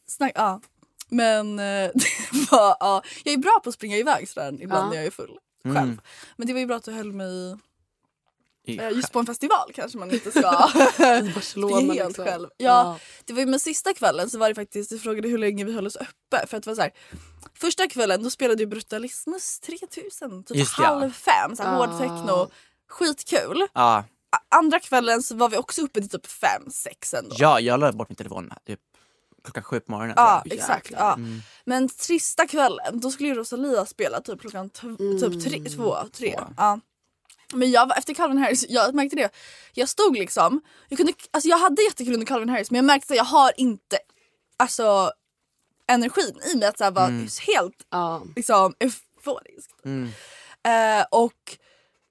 [0.08, 0.62] snack, ja.
[1.10, 3.04] Men eh, det var, ja.
[3.24, 4.90] jag är bra på att springa iväg sådär ibland Ja.
[4.90, 5.38] när jag är full.
[5.64, 5.78] Själv.
[5.78, 6.00] Mm.
[6.38, 7.58] Men det var ju bra att du höll mig
[8.68, 10.42] I- eh, just på en festival kanske man inte ska
[11.36, 11.76] Barcelona.
[11.76, 12.26] springa helt liksom.
[12.26, 12.48] själv.
[12.58, 15.64] Ja, Det var ju med sista kvällen så var det faktiskt, du frågade hur länge
[15.64, 16.48] vi höll oss uppe.
[16.48, 16.92] För att det var så här,
[17.60, 20.88] första kvällen då spelade ju Brutalismus 3000, typ Just det, ja.
[20.90, 21.86] halv fem, så här, Ah.
[21.86, 22.50] hård techno.
[22.90, 23.68] Skitkul.
[23.74, 27.36] Ja, A- Andra kvällen så var vi också uppe till typ fem, sex ändå.
[27.40, 28.80] ja, jag la bort min telefon typ
[29.44, 30.14] klockan sju på morgonen.
[30.18, 30.92] Ja, exakt.
[30.92, 31.18] Ja.
[31.66, 34.88] Men sista kvällen då skulle ju Rosalia spela typ klockan t-
[35.22, 36.36] typ tre, två, tre.
[36.38, 36.46] Två.
[36.58, 36.80] Ja.
[37.54, 39.30] Men jag var, efter Calvin Harris, jag märkte det.
[39.74, 43.14] Jag stod liksom, jag, kunde, alltså jag hade jättekul under Calvin Harris men jag märkte
[43.14, 43.98] att jag har inte
[44.58, 45.12] alltså,
[45.88, 47.08] energin i mig att så här, vara
[47.48, 48.24] helt Ja.
[48.36, 49.70] liksom, euforisk.
[49.86, 50.10] Mm.
[50.68, 51.34] Eh, och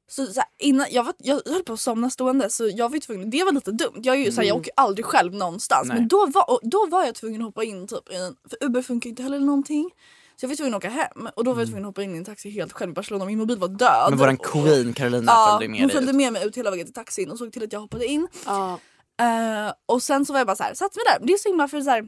[0.09, 2.95] Så, så här, innan, jag, var, jag höll på att somna stående så jag var
[2.97, 4.01] ju tvungen, det var lite dumt.
[4.03, 5.97] Jag, är ju, så här, jag åker aldrig själv någonstans Nej.
[5.99, 8.65] men då var, och då var jag tvungen att hoppa in typ i en, för
[8.67, 9.91] Uber funkar inte heller eller någonting.
[10.37, 12.15] Så jag var tvungen att åka hem och då var jag tvungen att hoppa in
[12.15, 13.25] i en taxi helt själv i Barcelona.
[13.25, 14.07] Min mobil var död.
[14.11, 16.17] Men våran queen Carolina Ja, följde med hon följde ut.
[16.17, 18.29] med mig ut hela vägen till taxin och såg till att jag hoppade in.
[18.47, 18.79] Ja.
[19.21, 21.27] Eh, och sen så var jag bara så här, satt mig där.
[21.27, 22.05] Det är så himla för så här,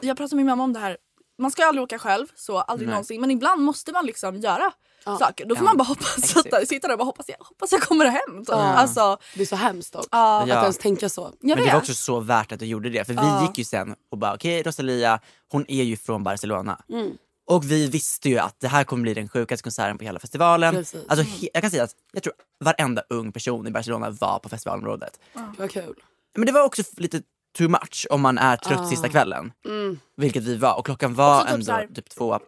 [0.00, 0.96] jag pratade med min mamma om det här.
[1.40, 2.92] Man ska ju aldrig åka själv, så aldrig Nej.
[2.92, 3.20] någonsin.
[3.20, 4.72] Men ibland måste man liksom göra
[5.04, 5.18] Ja.
[5.18, 5.46] saker.
[5.46, 5.68] Då får Ja.
[5.70, 8.44] man bara hoppas, sitta, sitta där och bara hoppas jag, hoppas jag kommer hem.
[8.44, 8.54] Typ.
[8.54, 10.06] Alltså, Det är så hemskt dock.
[10.10, 10.62] ja, Att Ja.
[10.62, 11.20] ens tänka så.
[11.22, 11.66] jag Men vet.
[11.66, 13.04] det var också så värt att du gjorde det.
[13.04, 15.20] För vi gick ju sen och bara okej Rosalia,
[15.52, 16.80] hon är ju från Barcelona.
[16.88, 17.10] Mm.
[17.46, 20.74] Och vi visste ju att det här kommer bli den sjukaste konserten på hela festivalen.
[20.74, 21.04] Precis.
[21.08, 22.32] Alltså, jag kan säga att jag tror
[22.64, 25.20] varenda ung person i Barcelona var på festivalområdet.
[25.34, 25.94] Det var kul.
[26.36, 27.22] Men det var också lite
[27.58, 29.52] too much om man är trött sista kvällen.
[29.66, 29.98] Mm.
[30.16, 32.38] Vilket vi var och klockan var Också typ ändå här- typ två.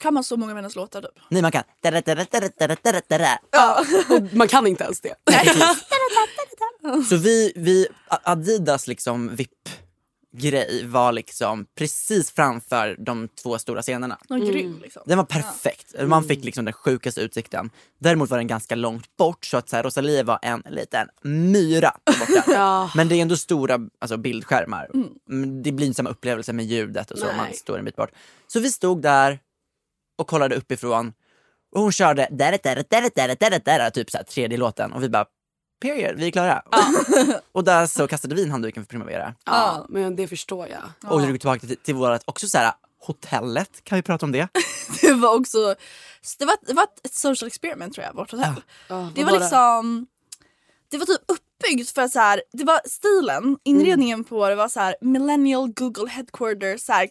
[0.00, 1.10] Kan man så många av hennes låtar typ?
[1.28, 1.62] Nej man kan.
[4.18, 5.14] Och man kan inte ens det.
[7.08, 9.68] Så vi, vi Adidas liksom VIP
[10.36, 14.18] grej var liksom precis framför de två stora scenerna.
[14.28, 15.02] Grym liksom.
[15.06, 15.94] Den var perfekt.
[16.06, 17.70] Man fick liksom den sjukaste utsikten.
[17.98, 21.92] Däremot var den ganska långt bort så att så här, Rosalie var en liten myra
[22.06, 22.44] borta.
[22.52, 22.90] Ja.
[22.94, 24.90] Men det är ändå stora alltså, bildskärmar.
[25.26, 27.56] Men Det blir inte samma upplevelse med ljudet och så om man Nej.
[27.56, 28.10] står en bit bort.
[28.46, 29.38] Så vi stod där
[30.18, 31.12] och kollade uppifrån
[31.74, 35.02] och hon körde där, där, där, där, där, där, typ så här, tredje låten och
[35.02, 35.26] vi bara
[35.80, 36.62] period, vi är klara.
[37.52, 39.34] och där så kastade vi in handduken för Primavera.
[39.44, 41.12] Ja, men det förstår jag.
[41.12, 44.48] Och drog tillbaka till, till vårat, också så här, hotellet, kan vi prata om det?
[45.00, 45.74] Det var också
[46.38, 48.54] det var, det var ett social experiment tror jag, vårt hotell.
[48.88, 50.06] Ja, Det vad var liksom
[50.90, 54.68] det var typ uppbyggt för att så här, det var stilen, inredningen på det var
[54.68, 57.08] så här millennial Google headquarters, så här,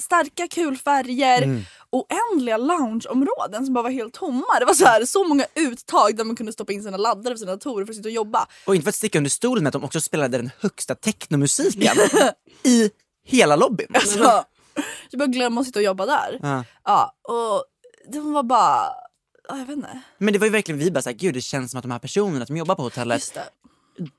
[0.00, 4.44] starka kul färger, oändliga loungeområden som bara var helt tomma.
[4.60, 7.38] Det var så här så många uttag där man kunde stoppa in sina laddare för
[7.38, 8.46] sina datorer för att sitta och jobba.
[8.66, 11.96] Och inte för att sticka under stolen med att de också spelade den högsta technomusiken
[12.64, 12.90] i
[13.24, 13.86] hela lobbyn.
[14.06, 14.18] Så,
[15.10, 16.38] jag började glömma att sitta och jobba där.
[16.42, 16.64] Ja.
[16.84, 17.64] Ja, och
[18.12, 18.86] de var bara,
[19.48, 20.00] ja, jag vet inte.
[20.18, 21.98] Men det var ju verkligen, vi bara såhär, gud det känns som att de här
[21.98, 23.44] personerna som jobbar på hotellet Just det.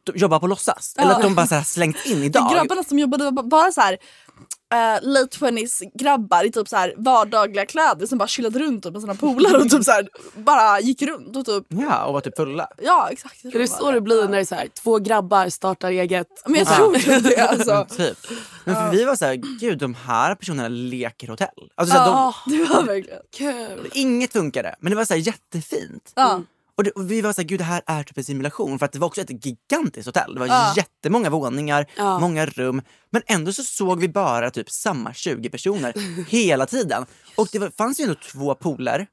[0.04, 0.96] de jobbar på låtsas.
[0.98, 2.52] Eller att de bara så här slängt in De idag.
[2.54, 3.98] grabbarna som jobbade var ba- bara så här
[4.74, 9.02] uh, late 20s grabbar i typ så här vardagliga kläder som bara chillade runt med
[9.02, 12.36] sina polare och typ så här, bara gick runt och typ Ja, och var typ
[12.38, 12.68] fulla.
[12.84, 13.40] ja exakt.
[13.44, 16.28] jag Är det så det blir när det är så här, två grabbar startar eget?
[16.46, 16.76] Men jag Ja.
[16.76, 17.88] tror typ det alltså.
[17.98, 18.18] Typ.
[18.66, 21.48] Men för vi var så här, gud de här personerna leker hotell.
[21.76, 23.20] Alltså, så här, Ja, Det var verkligen.
[23.38, 23.90] kul.
[23.94, 26.12] de, inget funkade, men det var så här jättefint.
[26.16, 26.42] Ja.
[26.78, 28.80] Och, det, och vi var så här, gud det här är typ en simulation.
[28.80, 30.34] För att det var också ett gigantiskt hotell.
[30.34, 30.74] Det var Ja.
[30.78, 32.20] jättemånga våningar, Ja.
[32.20, 32.82] många rum.
[33.10, 35.94] Men ändå så såg vi bara typ samma 20 personer
[36.30, 37.06] hela tiden.
[37.36, 39.08] Och det var, fanns ju ändå två pooler.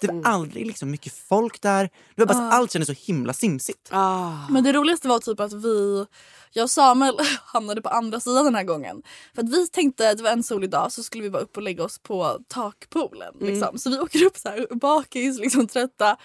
[0.00, 1.84] Det var aldrig liksom mycket folk där.
[2.14, 3.88] Det var bara så, allt kändes så himla simsigt.
[3.92, 4.32] Ah.
[4.50, 6.06] Men det roligaste var typ att vi,
[6.52, 7.14] jag och Samuel
[7.44, 9.02] hamnade på andra sidan den här gången.
[9.34, 11.56] För att vi tänkte att det var en solig dag så skulle vi bara upp
[11.56, 13.34] och lägga oss på takpoolen.
[13.40, 13.78] Liksom.
[13.78, 16.16] Så vi åker upp så här bakis, liksom trötta,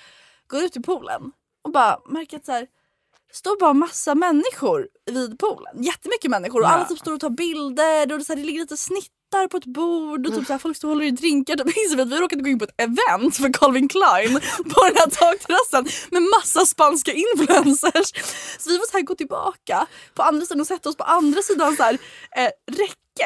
[0.50, 1.32] går ut i poolen
[1.64, 2.68] och bara märker att så här,
[3.32, 5.84] står bara massa människor vid poolen.
[5.84, 8.60] Jättemycket människor och alla typ står och tar bilder och det, så här, det ligger
[8.60, 11.54] lite snittar på ett bord och typ så här, folk står och håller i drinkar.
[11.86, 14.34] Inser vi har råkat gå in på ett event för Calvin Klein
[14.74, 18.12] på den här takterrassen med massa spanska influencers.
[18.60, 21.42] Så vi får så här gå tillbaka på andra sidan och sätta oss på andra
[21.42, 21.98] sidan så här,
[22.38, 22.50] eh,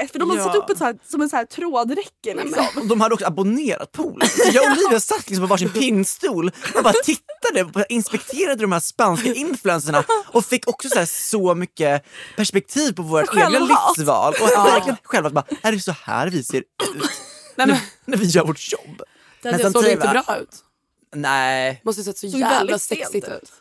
[0.01, 0.11] räcket.
[0.11, 0.43] För de har Ja.
[0.43, 2.33] satt upp ett så här, som en så här trådräcke.
[2.35, 2.87] Liksom.
[2.87, 4.27] De hade också abonnerat poolen.
[4.53, 8.79] Jag och Olivia satt liksom på varsin pinnstol och bara tittade, och inspekterade de här
[8.79, 12.03] spanska influencerna och fick också så, här så mycket
[12.35, 14.33] perspektiv på vårt egna livsval.
[14.41, 16.65] Och verkligen själva bara, är det så här vi ser ut
[17.55, 19.01] Nej, men, när vi gör vårt jobb?
[19.41, 20.55] Det hade- såg inte bra ut?
[21.15, 23.51] Nej, Måste ha sett så jävla sexigt ut.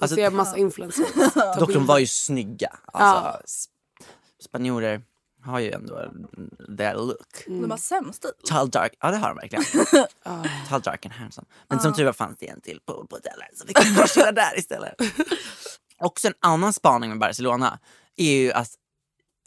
[0.00, 1.06] Alltså- ser massa influencers.
[1.58, 2.68] dock de var ju snygga.
[2.92, 3.40] Alltså, Ja.
[3.46, 3.68] sp-
[4.44, 5.00] Spanjorer
[5.44, 5.94] har ju ändå
[6.78, 7.44] their look.
[7.46, 8.30] De har sämst stil.
[8.48, 9.64] Tall dark, ja det har de verkligen.
[10.68, 11.46] Tall dark and handsome.
[11.68, 14.32] Men som tur var fanns det en till pool på hotellet så vi kunde chilla
[14.32, 14.94] där istället.
[16.00, 17.78] Också en annan spaning med Barcelona
[18.16, 18.68] är ju att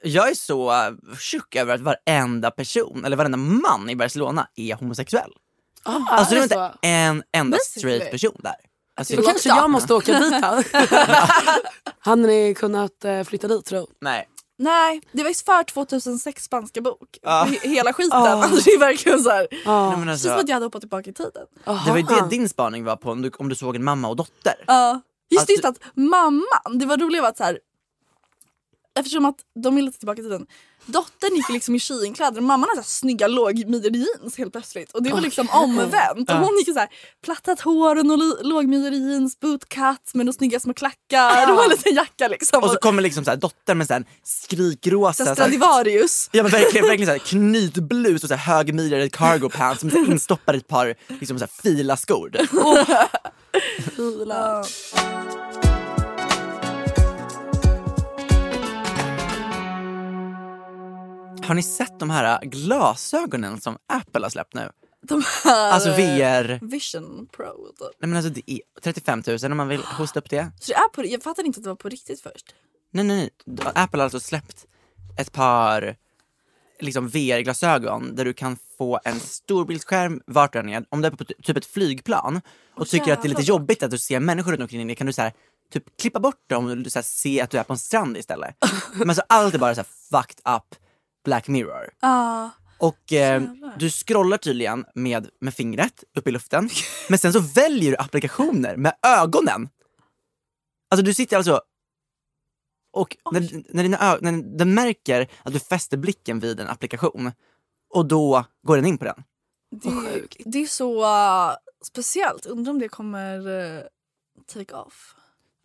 [0.04, 0.74] jag är så
[1.20, 5.32] tjock över att varenda person, eller varenda man i Barcelona är homosexuell.
[5.84, 6.72] Ah, Alltså det är inte så?
[6.82, 7.96] en enda Basically.
[7.98, 8.56] straight person där.
[8.96, 10.32] Alltså, Då kanske jag måste åka dit.
[10.34, 10.66] här.
[12.00, 13.88] Hade ni kunnat eh, flytta dit tro?
[14.02, 14.28] nej.
[14.62, 17.20] Nej, det var ju för 2006 spanska bok.
[17.22, 17.48] Ja.
[17.50, 18.18] He- Hela skiten.
[18.22, 19.48] Alltså, det är verkligen så här.
[19.52, 19.90] nej Ah.
[19.98, 21.46] men Det känns som alltså, att jag hade hoppat tillbaka i tiden.
[21.86, 24.08] det var ju det din spaning var på om du, om du såg en mamma
[24.08, 24.54] och dotter.
[24.68, 25.02] Ja.
[25.30, 27.60] Just Alltså- just att mamman, det var roligt att så här,
[29.00, 30.46] eftersom att de är lite tillbaka i tiden.
[30.86, 34.92] Dottern gick liksom i shein-kläder och mamman hade så här snygga lågmidjade jeans helt plötsligt.
[34.92, 36.30] Och det var liksom omvänt.
[36.30, 36.90] Och hon gick i så här
[37.24, 42.64] plattat hår och lågmidjade jeans, bootcut med snygga små klackar och en liten jacka liksom.
[42.64, 45.24] Och så kommer liksom så här, dottern med här skrikrosa...
[45.24, 46.30] så här så här- Stradivarius.
[46.32, 50.12] Ja men verkligen, verkligen så här, knytblus och så här högmidjade cargo pants så här
[50.12, 52.32] instoppade ett par liksom så här filaskor.
[54.28, 54.66] Ja.
[61.52, 64.70] Har ni sett de här glasögonen som Apple har släppt nu?
[65.02, 66.60] De här Alltså VR.
[66.62, 67.68] Vision Pro.
[67.68, 68.00] Typ.
[68.00, 70.52] Nej men alltså det är 35 000 om man vill hosta upp det.
[70.60, 72.56] Så det är på, jag fattade inte att det var på riktigt först.
[72.92, 74.66] Nej nej nej, Apple har alltså släppt
[75.18, 75.96] ett par
[76.80, 80.86] liksom VR-glasögon där du kan få en storbildsskärm vart du än är.
[80.90, 82.42] Om du är på typ ett flygplan
[82.76, 85.08] och tycker att det är lite jobbigt att du ser människor runt omkring dig kan
[85.08, 85.34] du så här,
[85.74, 88.18] typ klippa bort dem och du så här, se att du är på en strand
[88.18, 88.56] istället.
[88.94, 90.76] Men alltså allt är bara så här fucked up
[91.24, 91.90] Black Mirror.
[92.00, 92.50] Ah.
[92.78, 93.44] Och eh,
[93.80, 96.70] du scrollar tydligen med, med fingret upp i luften,
[97.10, 99.70] men sen så väljer du applikationer med ögonen.
[100.90, 101.62] Alltså du sitter alltså
[102.94, 107.32] och när, när, dina när den märker att du fäster blicken vid en applikation
[107.90, 109.24] och då går den in på den.
[109.72, 112.46] Det, det är så uh, speciellt.
[112.46, 113.82] Undrar om det kommer uh,
[114.54, 115.16] take off.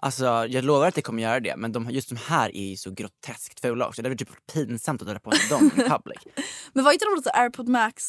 [0.02, 2.76] Alltså jag lovar att det kommer göra det men de, just de här är ju
[2.76, 4.02] så groteskt fula också.
[4.02, 6.18] Det är väl typ pinsamt att dra på sig dem i public.
[6.72, 8.04] Men var inte de lite airpod max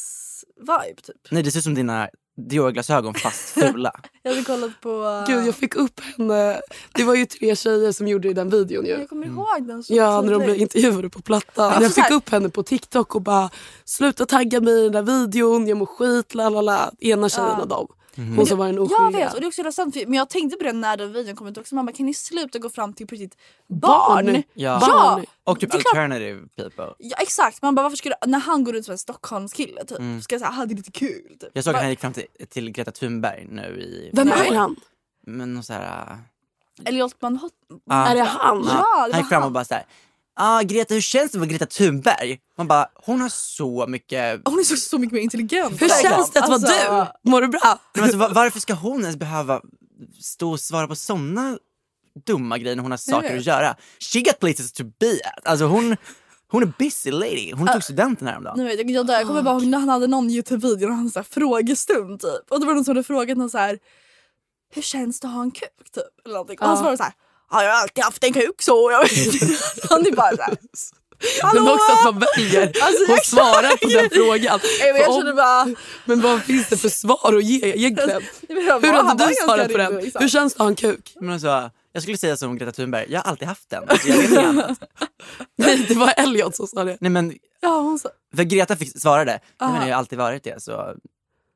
[0.56, 1.16] vibe typ?
[1.30, 2.08] Nej det ser ut som dina
[2.50, 3.92] Dior-glasögon fast fula.
[4.22, 4.90] Jag hade kollat på...
[4.90, 6.60] Uh, Gud jag fick upp henne.
[6.94, 8.90] Det var ju tre tjejer som gjorde den videon ju.
[8.90, 11.72] jag kommer ihåg den så Ja, när de blev intervjuade på Plattan.
[11.72, 13.50] Alltså jag fick upp henne på TikTok och bara
[13.84, 16.90] sluta tagga mig i den där videon, jag mår skit, la la la.
[17.00, 17.62] Ena tjejen Ja.
[17.62, 17.86] av dem.
[18.16, 19.24] Hon som var en Jag oskyldiga.
[19.24, 21.46] vet och det är också för- men jag tänkte på det när den videon kom
[21.46, 21.74] ut också.
[21.74, 24.26] Mamma kan ni sluta gå fram till på riktigt barn?
[24.26, 24.42] Barn.
[24.54, 24.78] Ja.
[24.80, 25.22] Ja!
[25.44, 26.94] Och typ alternative people.
[26.98, 30.34] Ja exakt, man bara varför du, när han går ut som en Stockholmskille typ, ska
[30.34, 31.50] jag säga ah, det är lite kul typ.
[31.52, 34.10] Jag såg att han gick fram till, till Greta Thunberg nu i...
[34.12, 34.76] Vem är han?
[35.26, 36.10] Men någon så här...
[36.12, 36.18] äh,
[36.84, 37.52] Elliot man hot...
[37.90, 38.64] ah, Är det han?
[38.68, 39.84] Ja, det han gick fram och bara såhär,
[40.38, 42.38] ah, Greta hur känns det att vara Greta Thunberg?
[42.58, 44.40] Man bara, hon har så mycket...
[44.44, 45.82] Hon är så, så mycket mer intelligent.
[45.82, 47.30] Hur känns det att vara Alltså, du?
[47.30, 47.78] Mår du bra?
[47.94, 49.60] Men alltså, va- varför ska hon ens behöva
[50.20, 51.58] stå och svara på såna
[52.26, 53.76] dumma grejer när hon har saker att göra?
[54.12, 55.46] She got places to be at.
[55.46, 55.96] Alltså hon,
[56.50, 57.52] hon är busy lady.
[57.52, 58.58] Hon tog studenten häromdagen.
[58.58, 61.10] Nu vet jag, jag, jag kommer bara ihåg när han hade någon Youtube-video och han
[61.14, 62.50] hade frågestund typ.
[62.50, 63.78] Och det var någon som hade frågat någon så här.
[64.74, 66.04] Hur känns det att ha en kuk typ?
[66.24, 66.58] Eller någonting.
[66.60, 67.12] Och han svarade så här.
[67.50, 68.90] Ja, jag har alltid haft en kuk så.
[68.90, 69.46] Jag vet inte."
[69.90, 70.56] Han är bara så här.
[71.42, 71.72] Men Hallå?
[71.74, 74.60] också att man väljer Alltså, att svara på den frågan.
[74.96, 75.66] Jag om- bara.
[76.04, 78.22] Men vad finns det för svar att ge egentligen?
[78.48, 79.94] Hur Han hade du svarat på den?
[79.96, 80.20] liksom.
[80.22, 81.12] Hur känns det att ha en kuk?
[81.20, 83.84] Men alltså, jag skulle säga som Greta Thunberg, jag har alltid haft den.
[83.88, 84.78] Alltså, jag vet inget annat.
[85.58, 86.96] Nej, det var Elliot som sa det.
[87.00, 88.08] Nej men, Ja, hon sa.
[88.36, 89.86] för Greta fick, svarade, nej men Aha.
[89.86, 90.70] jag har alltid varit det så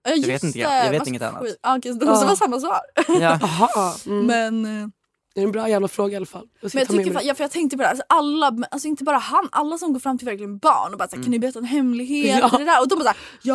[0.05, 1.43] Ja, vet inte, det, jag vet inget annat.
[1.77, 2.27] okej, så det måste Ja.
[2.27, 2.81] vara samma svar.
[3.09, 3.39] ja.
[3.43, 3.95] Jaha.
[4.07, 4.27] Mm.
[4.27, 4.89] Men, eh,
[5.35, 6.47] Det är en bra jävla fråga i alla fall.
[6.61, 9.05] Jag men jag tycker, ja, för jag tänkte på det här, alltså alla, alltså inte
[9.05, 11.59] bara han, alla som går fram till verkligen barn och bara såhär, kan ni berätta
[11.59, 12.39] en hemlighet?
[12.39, 12.51] Ja.
[12.53, 12.81] Och, det där.
[12.81, 13.55] och de bara såhär, jag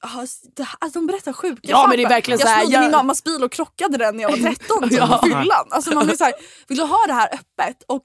[0.00, 2.14] har, det här, alltså, de berättar sjuka Ja, men det är saker.
[2.14, 4.88] verkligen Jag så snodde jag- min mammas bil och krockade den när jag var 13
[4.88, 5.18] typ, Ja.
[5.22, 5.66] på fyllan.
[5.70, 6.32] Alltså man blir såhär,
[6.68, 7.82] vill du ha det här öppet?
[7.86, 8.02] Och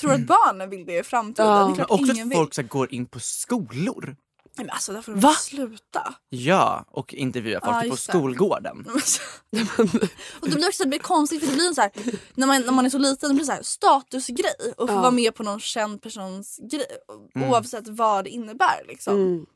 [0.00, 1.48] tror att barnen vill det i framtiden?
[1.50, 1.54] Ja.
[1.58, 2.36] Det är Men klart också ingen att vill.
[2.36, 4.16] folk så här, går in på skolor.
[4.60, 5.32] Men alltså där får de Va?
[5.34, 6.14] sluta.
[6.28, 8.86] Ja, och intervjuar folk typ på skolgården.
[10.40, 11.90] och det blir också det blir konstigt för det blir en så här,
[12.34, 15.10] när, man, när man är så liten det blir så här statusgrej och få vara
[15.10, 16.86] med på någon känd persons grej
[17.34, 17.50] Mm.
[17.50, 18.84] oavsett vad det innebär.
[18.88, 19.14] Liksom.
[19.14, 19.46] Mm.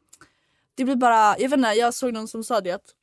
[0.74, 2.94] Det blir bara, jag vet inte, jag såg någon som sa det att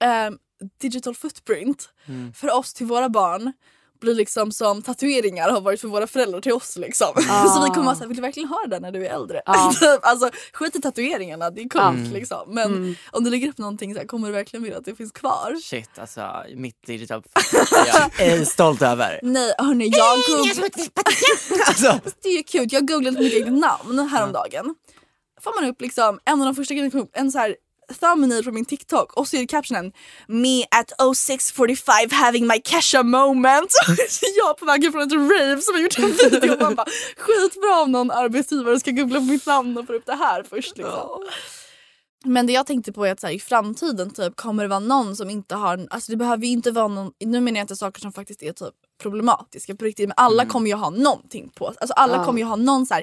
[0.00, 0.38] ehm,
[0.80, 2.32] digital footprint Mm.
[2.32, 3.52] för oss till våra barn
[4.00, 6.76] blir liksom som tatueringar har varit för våra föräldrar till oss.
[6.76, 7.08] Liksom.
[7.30, 7.44] Ah.
[7.54, 9.42] så vi kommer vara såhär, vill du verkligen ha det där när du är äldre?
[9.80, 12.10] Typ, alltså, skit i tatueringarna, det är coolt Mm.
[12.12, 12.38] liksom.
[12.54, 12.94] Men Mm.
[13.12, 15.56] om du lägger upp någonting så här, kommer du verkligen vilja att det finns kvar?
[15.62, 17.22] Shit alltså, mitt digital
[17.86, 19.20] jag är stolt över.
[19.22, 20.76] Nej hörni, jag Jag googl- som ett
[21.68, 22.74] Alltså, det är ju cute.
[22.74, 24.74] Jag googlade mitt eget namn häromdagen.
[25.40, 27.56] får man upp liksom en av de första grejerna en så här
[27.94, 29.92] thumbnail från min TikTok och så är det captionen
[30.26, 33.70] Me at 0645 having my Kesha moment.
[34.36, 37.80] Jag på vägen från ett rave som har gjort en video och man bara skitbra
[37.82, 41.24] om någon arbetsgivare ska googla på mitt namn och få upp det här först liksom.
[42.24, 44.78] Men det jag tänkte på är att så här, i framtiden typ, kommer det vara
[44.80, 45.86] någon som inte har...
[45.90, 47.12] Alltså det behöver ju inte vara någon...
[47.24, 50.52] Nu menar jag inte saker som faktiskt är typ problematiska på riktigt men alla Mm.
[50.52, 52.24] kommer ju ha någonting på Alltså alla Ja.
[52.24, 53.02] kommer ju ha någon så här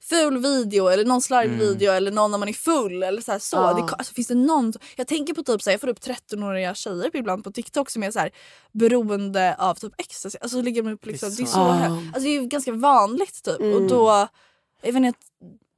[0.00, 1.66] ful video eller någon slarvig Mm.
[1.66, 3.32] video eller någon när man är full eller så.
[3.32, 3.56] Här, så.
[3.56, 3.74] Ja.
[3.74, 4.72] Det, alltså, finns det någon...
[4.96, 8.02] Jag tänker på typ så här, jag får upp 13-åriga tjejer ibland på TikTok som
[8.02, 8.30] är så här
[8.72, 10.38] beroende av typ ecstasy.
[10.40, 11.72] Alltså ligger de upp liksom, det är så Ja.
[11.72, 13.88] här, alltså, det är ju ganska vanligt typ och Mm.
[13.88, 14.28] då...
[14.82, 15.18] Jag vet inte,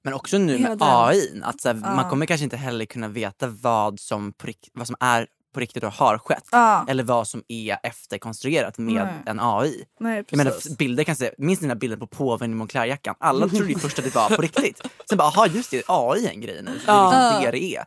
[0.07, 0.79] Men också nu med.
[0.81, 1.95] AI, att så här, Ja.
[1.95, 4.33] man kommer kanske inte heller kunna veta vad som,
[4.73, 6.45] vad som är på riktigt och har skett.
[6.53, 6.85] Ja.
[6.89, 9.15] Eller vad som är efterkonstruerat med Nej.
[9.27, 9.85] en AI.
[10.01, 13.15] nej Jag menar, bilder kan se, minns dina bilder på påven i Monclerjackan?
[13.21, 14.83] Alla trodde ju först att det var på riktigt.
[15.09, 16.71] Sen bara, aha just det, AI är en grej nu.
[16.87, 17.81] Så det är liksom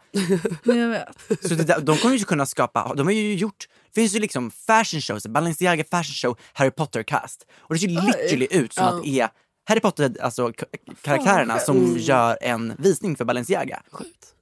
[0.63, 1.47] det det är.
[1.47, 4.51] Så där- de kommer ju kunna skapa, de har ju gjort, det finns ju liksom
[4.51, 7.45] fashion shows, Balenciaga fashion show, Harry Potter cast.
[7.59, 9.29] Och det ser ju literally ut som att det är
[9.69, 10.53] Harry Potter, alltså
[11.01, 13.81] karaktärerna som gör en visning för Balenciaga.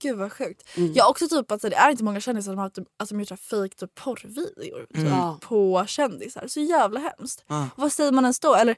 [0.01, 0.63] Gud vad sjukt.
[0.77, 0.93] Mm.
[0.93, 3.39] Jag har också typ att det är inte många kändisar som har typ, alltså, gjort
[3.39, 5.39] fake typ, porrvideor typ, Mm.
[5.39, 6.47] På kändisar.
[6.47, 7.43] Så jävla hemskt.
[7.47, 7.69] Ja.
[7.75, 8.55] Vad säger man ens då?
[8.55, 8.75] Eller,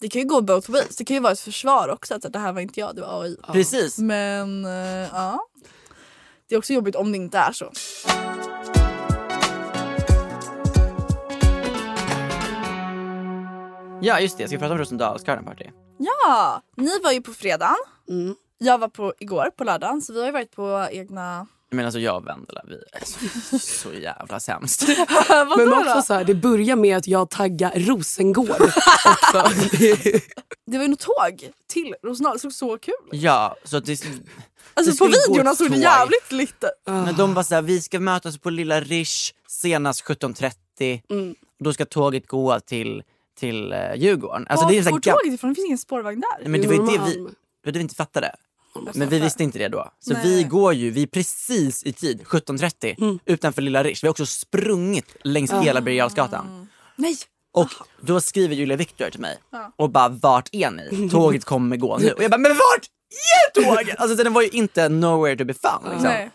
[0.00, 0.96] det kan ju gå both ways.
[0.96, 2.14] Det kan ju vara ett försvar också.
[2.14, 3.36] Att det här var inte jag, det var AI.
[3.52, 3.98] Precis.
[3.98, 5.46] Men eh, ja.
[6.48, 7.72] Det är också jobbigt om det inte är så.
[14.02, 15.64] Ja just det, ska vi prata om Rosendals garden party?
[15.98, 17.76] Ja, ni var ju på fredagen.
[18.08, 18.34] Mm.
[18.58, 20.02] Jag var på igår på lördagen.
[20.02, 21.46] Så vi har ju varit på egna...
[21.70, 24.84] Jag menar alltså jag och Vendela, vi är så, så jävla sämst.
[25.56, 28.80] Men också så här, det börjar med att jag taggar Rosengård också.
[30.66, 32.32] Det- var ju något tåg till Rosendal.
[32.34, 32.94] Det såg så kul.
[33.12, 34.04] Ja, så att det,
[34.74, 38.38] Alltså Det på videorna såg det jävligt lite men de var såhär, vi ska mötas
[38.38, 41.00] på Lilla Rish senast 17.30.
[41.10, 41.34] Mm.
[41.64, 43.02] Då ska tåget gå till,
[43.36, 44.46] till uh, Djurgården.
[44.48, 45.50] Alltså det är så här går gam- tåget ifrån?
[45.50, 46.38] Det finns ingen spårvagn där.
[46.40, 47.22] Nej, men det var ju det vi, det
[47.64, 48.34] var det vi inte fattade.
[48.94, 49.90] Men vi visste inte det då.
[50.00, 50.22] Så Nej.
[50.24, 53.18] vi går ju, vi är precis i tid, 17.30 Mm.
[53.24, 53.98] utanför Lilla Rish.
[54.04, 56.68] Vi har också sprungit längs hela Birger Jarlsgatan.
[56.96, 57.16] Nej!
[57.52, 57.68] Och
[58.00, 59.38] då skriver Julia Victor till mig
[59.76, 61.08] och bara vart är ni?
[61.10, 62.12] Tåget kommer gå nu.
[62.12, 62.86] Och jag bara men vart
[63.54, 63.96] är tåget?
[64.00, 65.84] Alltså den var ju inte nowhere to be found.
[65.84, 66.02] Liksom.
[66.02, 66.30] Nej.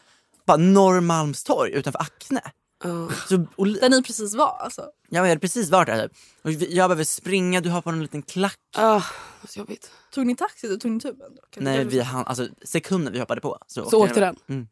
[0.46, 2.42] Bara Norrmalmstorg utanför Acne.
[2.84, 3.10] Ja.
[3.30, 4.86] Så, och, Där ni precis var alltså.
[5.10, 6.18] jag hade precis varit där typ.
[6.42, 8.58] Och jag behöver springa, du har på en liten klack.
[8.78, 9.02] Ah,
[9.48, 9.92] så jobbigt.
[10.14, 10.78] Tog ni taxi då?
[10.78, 11.32] Tog ni tuben?
[11.50, 14.36] Kan Nej, vi hann, alltså sekunden vi hoppade på så, Så åkte den.
[14.50, 14.68] Mm.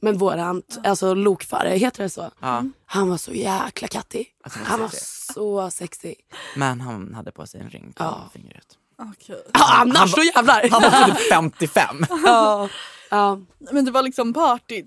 [0.00, 2.30] Men våran alltså, lokförare, heter det så?
[2.40, 4.26] Ja, Han var så jäkla kattig.
[4.44, 4.90] Alltså, Han var
[5.32, 6.14] så sexig.
[6.56, 8.30] men han hade på sig en ring på Ja.
[8.32, 8.66] fingret.
[8.98, 9.42] Okej.
[9.52, 10.68] Ah, annars då jävlar!
[10.70, 12.06] Han var typ 55.
[12.24, 12.68] ja.
[13.10, 13.38] Ja.
[13.72, 14.84] Men det var liksom party.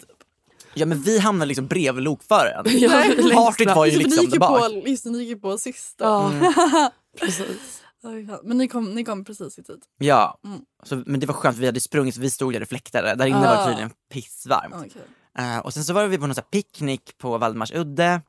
[0.73, 2.65] Ja men vi hamnade liksom bredvid lokföraren.
[2.79, 2.89] Ja,
[3.33, 4.59] Partyt var ju liksom gick där bak.
[4.83, 6.03] på, just ni gick ju på sista.
[6.05, 7.83] Ja, precis.
[8.03, 8.39] Oj, fan.
[8.43, 9.81] Men ni kom, ni kom precis i tid.
[9.97, 10.61] Ja, Mm.
[10.83, 13.15] så, men det var skönt för vi hade sprungit så vi stod där och fläktade.
[13.15, 13.55] Där inne Ah.
[13.55, 14.75] var det tydligen pissvarmt.
[14.77, 15.01] Okej.
[15.37, 18.21] Eh, och sen så var vi på någon sån här picknick på Valdemars udde.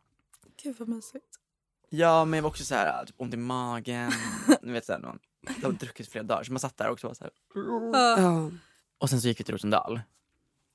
[0.63, 1.25] Gud vad mysigt.
[1.91, 4.13] Ja men jag var också så här typ ont i magen.
[4.63, 5.19] Ni vet såhär, någon,
[5.63, 8.23] jag har druckit flera dagar så man satt där också och var så här.
[8.23, 8.51] Ja.
[8.99, 10.01] Och sen så gick vi till Rosendal.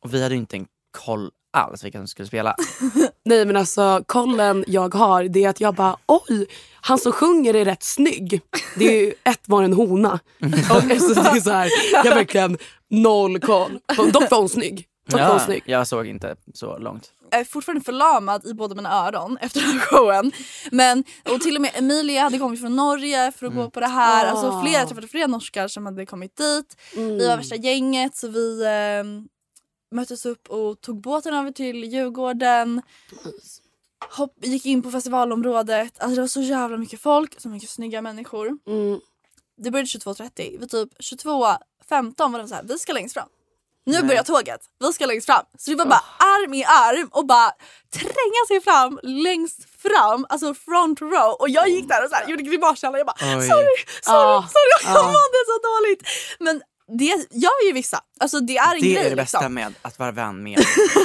[0.04, 2.56] Och vi hade ju inte en koll alls vilka som skulle spela.
[3.26, 6.46] Nej men alltså kollen jag har det är att jag bara oj,
[6.82, 8.42] han som sjunger är rätt snygg.
[8.78, 10.20] Det är ju ett var en hona.
[10.70, 12.58] Och alltså, det är så här, jag har verkligen
[12.90, 13.80] noll koll.
[14.14, 14.88] Dock var hon snygg.
[15.10, 15.64] Dock var hon snygg.
[15.66, 17.12] jag såg inte så långt.
[17.32, 20.32] Jag är fortfarande förlamad i båda mina öron efter den här showen.
[20.72, 23.64] Men, och till och med Emilia hade kommit från Norge för att Mm.
[23.64, 24.26] gå på det här.
[24.26, 24.30] Ah.
[24.30, 26.78] Alltså flera, jag träffade flera norskar som hade kommit dit.
[26.96, 27.18] Mm.
[27.18, 29.04] Vi var värsta gänget så vi eh,
[29.96, 32.82] möttes upp och tog båten över till Djurgården.
[34.12, 35.94] Hopp, gick in på festivalområdet.
[36.00, 38.48] Alltså det var så jävla mycket folk, så mycket snygga människor.
[38.68, 39.00] Mm.
[39.58, 40.60] Det började 22.30.
[40.60, 43.28] Vid typ 22.15 var de så här, vi ska längst fram.
[43.86, 44.04] Nu Nej.
[44.04, 45.46] börjar tåget, vi ska längst fram.
[45.58, 47.52] Så det var bara arm i arm och bara
[47.94, 51.32] tränga sig fram längst fram, alltså front row.
[51.40, 52.98] Och jag gick där och så här, gjorde grimaser.
[52.98, 53.28] Jag bara Oj.
[53.28, 54.94] sorry, sorry, Ah, sorry.
[54.96, 55.08] Jag ah.
[55.18, 56.02] mådde så dåligt.
[56.40, 58.02] Men det gör ju vissa.
[58.20, 59.54] Alltså det är en Det grej är det bästa liksom.
[59.54, 60.60] med att vara vän med...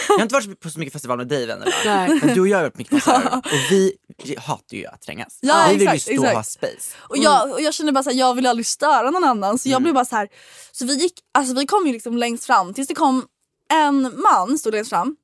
[0.09, 2.20] Jag har inte varit på så mycket festival med dig vänner Nej.
[2.22, 3.97] Men du och jag har varit mycket konserter och vi
[4.39, 5.39] hatar ju att trängas.
[5.41, 6.51] Ja, vi vill ju exakt, stå och ha exakt.
[6.53, 6.97] space.
[6.99, 9.72] Och jag, och jag kände bara såhär, jag vill aldrig störa någon annan så jag
[9.76, 9.83] Mm.
[9.83, 10.28] blev bara så här.
[10.72, 13.26] Så vi gick, alltså vi kom ju liksom längst fram tills det kom
[13.72, 15.16] en man stod längst fram.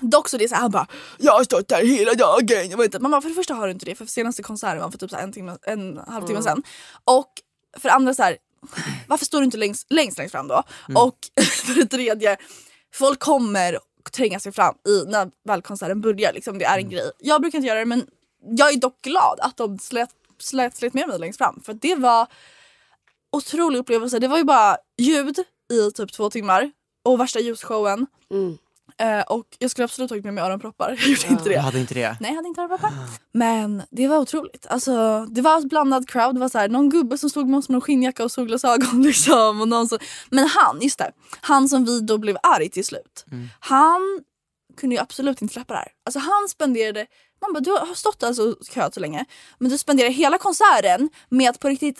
[0.00, 0.86] Dock så det är såhär, han bara
[1.18, 2.70] jag har stått där hela dagen.
[2.70, 2.98] Jag vet inte.
[2.98, 5.10] Man bara, för det första har du inte det för senaste konserten var för typ
[5.10, 6.62] så här en, timme, en halvtimme sen.
[7.04, 7.28] Och
[7.78, 8.36] för det andra så här,
[9.06, 10.62] varför står du inte längst längst, längst fram då?
[10.94, 12.36] Och för det tredje,
[12.94, 13.78] folk kommer
[14.12, 16.32] tränga sig fram i, när väl konserten börjar.
[16.32, 17.10] Liksom, det är en grej.
[17.18, 18.06] Jag brukar inte göra det men
[18.40, 21.60] jag är dock glad att de slet, slet, slet med mig längst fram.
[21.64, 22.26] För det var
[23.32, 24.18] otrolig upplevelse.
[24.18, 25.38] Det var ju bara ljud
[25.72, 26.70] i typ två timmar
[27.04, 28.06] och värsta ljusshowen.
[28.30, 28.58] Mm.
[28.98, 30.90] Eh, och jag skulle absolut tagit med mig öronproppar.
[31.00, 31.60] Jag gjorde inte Jag det.
[31.60, 32.16] hade inte det.
[32.20, 32.92] Nej jag hade inte öronproppar.
[33.32, 34.66] Men det var otroligt.
[34.66, 36.34] Alltså, det var en blandad crowd.
[36.34, 39.02] Det var så här, någon gubbe som stod med oss med någon skinnjacka och solglasögon.
[39.06, 39.98] Liksom, och någon som,
[40.30, 41.12] men han, just det.
[41.40, 43.24] Han som vi då blev arg till slut.
[43.60, 44.00] Han
[44.76, 45.88] kunde ju absolut inte släppa det här.
[46.04, 47.06] Alltså han spenderade,
[47.40, 49.24] man bara du har stått alltså och köat så länge.
[49.58, 51.98] Men du spenderar hela konserten med att på riktigt,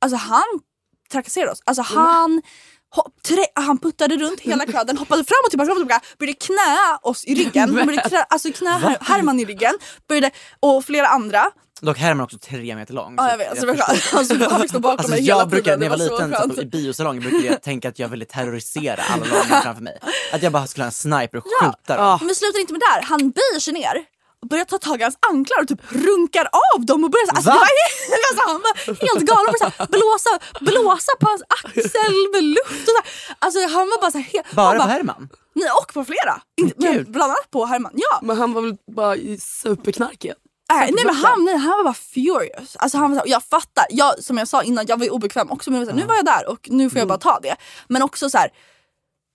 [0.00, 0.42] alltså han
[1.12, 1.62] trakasserade oss.
[1.64, 2.42] Alltså han
[2.94, 6.38] Hopp, tre, han puttade runt hela crowden, hoppade fram och tillbaka, fram och tillbaka började
[6.38, 7.74] knä oss i ryggen.
[7.76, 9.74] Han började knä, alltså knä Her- Herman i ryggen
[10.08, 10.30] började,
[10.60, 11.44] och flera andra.
[11.80, 13.14] Dock Herman är också tre meter lång.
[13.16, 14.18] Ja, jag vet, alltså, förstår.
[14.18, 15.78] alltså, han fick stå bakom Alltså, mig hela jag brukar, tiden.
[15.78, 19.02] när jag var så liten så, i biosalongen brukade jag tänka att jag ville terrorisera
[19.02, 19.98] alla de framför mig.
[20.32, 22.16] Att jag bara skulle ha en sniper och skjuta dem.
[22.20, 23.02] Men vi slutar inte med det där.
[23.06, 23.94] Han böjer sig ner
[24.50, 27.50] börjar ta tag i hans anklar och typ runkar av dem och börjar så, alltså,
[27.50, 27.54] Va?
[27.54, 27.68] det var,
[28.10, 28.74] helt- alltså, han var
[29.08, 30.30] helt galen och började så blåsa,
[30.60, 33.02] blåsa på hans axel med luft och så.
[33.38, 35.28] Alltså han var bara så här, han Bara på bara, Herman?
[35.54, 36.34] Nej och på flera.
[36.56, 37.92] Inte, men bland annat på Herman.
[37.94, 38.18] Ja.
[38.22, 40.32] Men han var väl bara i superknarkig?
[40.72, 42.76] Nej, nej men han, nej, han var bara furious.
[42.76, 45.10] Alltså han var så här, jag fattar, jag, som jag sa innan, jag var ju
[45.10, 47.08] obekväm också men jag var så här, nu var jag där och nu får jag
[47.08, 47.56] bara ta det.
[47.88, 48.50] Men också så här.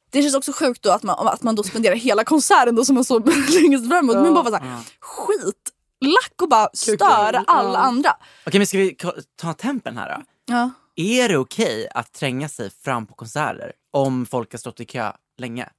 [0.10, 2.96] Det känns också sjukt då att man, att man då spenderar hela konserten då som
[2.96, 4.16] man så längst fram emot.
[4.16, 7.78] Men bara var så här, skit, lack och bara störa alla Ja.
[7.78, 8.16] andra.
[8.48, 8.98] Okej men ska vi
[9.36, 10.24] ta tempen här då?
[10.54, 10.70] Ja.
[10.96, 15.12] Är det okej att tränga sig fram på konserter om folk har stått i kö
[15.38, 15.70] länge?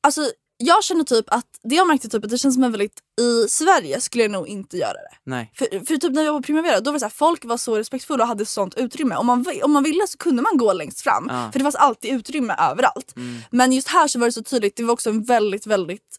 [0.00, 3.00] Alltså jag känner typ att, det jag märkte typ att det känns som en väldigt,
[3.20, 5.16] i Sverige skulle jag nog inte göra det.
[5.24, 5.52] Nej.
[5.54, 7.56] För, för typ när vi var på Primavera då var det så här, folk var
[7.56, 9.16] så respektfulla och hade sånt utrymme.
[9.16, 11.26] Om man, om man ville så kunde man gå längst fram.
[11.30, 11.52] Ja.
[11.52, 13.14] För det fanns alltid utrymme överallt.
[13.50, 16.16] Men just här så var det så tydligt, det var också en väldigt väldigt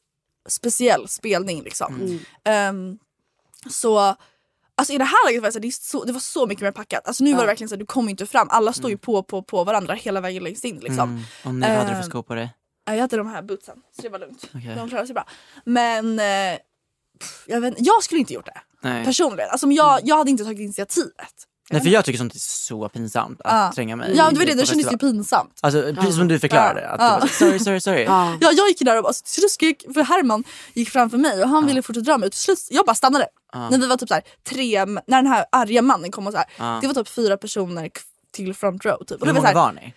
[0.50, 2.20] speciell spelning liksom.
[2.44, 2.98] Ehm,
[3.70, 4.16] så
[4.78, 6.62] Alltså i det här läget var det, så här, det, så, det var så mycket
[6.62, 7.08] mer packat.
[7.08, 8.48] Alltså nu var det verkligen så här, du kom inte fram.
[8.52, 10.80] Alla stod ju på, på, på varandra hela vägen längst in.
[10.80, 11.10] Liksom.
[11.10, 11.24] Mm.
[11.44, 12.50] Och nej, vad hade du för Ehm, skor på dig?
[12.86, 14.44] Ja, Jag hade de här bootsen så det var lugnt.
[14.56, 14.74] Okej.
[14.76, 15.28] De klarade sig bra.
[15.66, 16.58] Men eh,
[17.20, 19.06] pff, jag, vet, jag skulle inte gjort det Nej.
[19.06, 19.50] personligen.
[19.52, 21.34] Alltså, jag, jag hade inte tagit initiativet.
[21.70, 23.72] Nej för jag tycker sånt är så pinsamt att Ja.
[23.76, 25.60] tränga mig Ja det var det, det kändes ju pinsamt.
[25.62, 26.90] Alltså precis som du förklarade.
[26.90, 27.16] Att Ja.
[27.16, 28.04] du bara, sorry, sorry, sorry.
[28.04, 28.38] Ja.
[28.42, 29.14] Ja, jag gick där och bara
[29.50, 32.28] skrek för Herman gick framför mig och han ville fortsätta dra mig.
[32.28, 33.28] Och till slut, jag bara stannade.
[33.54, 36.40] När vi var typ så här, tre, när den här arga mannen kom och så
[36.40, 37.90] här, det var typ fyra personer
[38.32, 39.04] till front row.
[39.06, 39.22] Typ.
[39.22, 39.94] Och Hur det var så många här, var ni?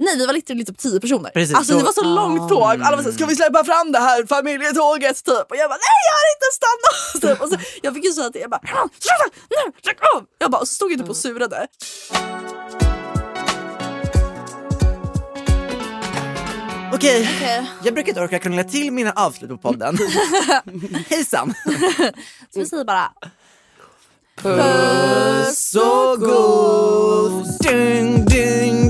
[0.00, 1.30] Nej vi var lite, typ tio personer.
[1.30, 2.62] Precis, alltså då- det var så långt tåg.
[2.82, 5.24] Alla var såhär, ska vi släppa fram det här familjetåget?
[5.24, 5.46] Typ.
[5.50, 7.22] Och jag bara, nej jag har inte stannat!
[7.22, 7.40] Typ.
[7.42, 8.60] Och så, jag fick ju säga till jag bara,
[9.00, 10.24] sluta nu, lägg av!
[10.38, 11.66] Jag bara, och så stod jag typ och surade.
[16.92, 17.70] Okej, Okej.
[17.84, 19.98] jag brukar inte orka krångla till mina avslut på podden.
[21.08, 21.54] Hejsan!
[22.54, 23.12] Så vi säger bara,
[25.54, 27.46] Så god!
[27.60, 28.89] Ding, ding,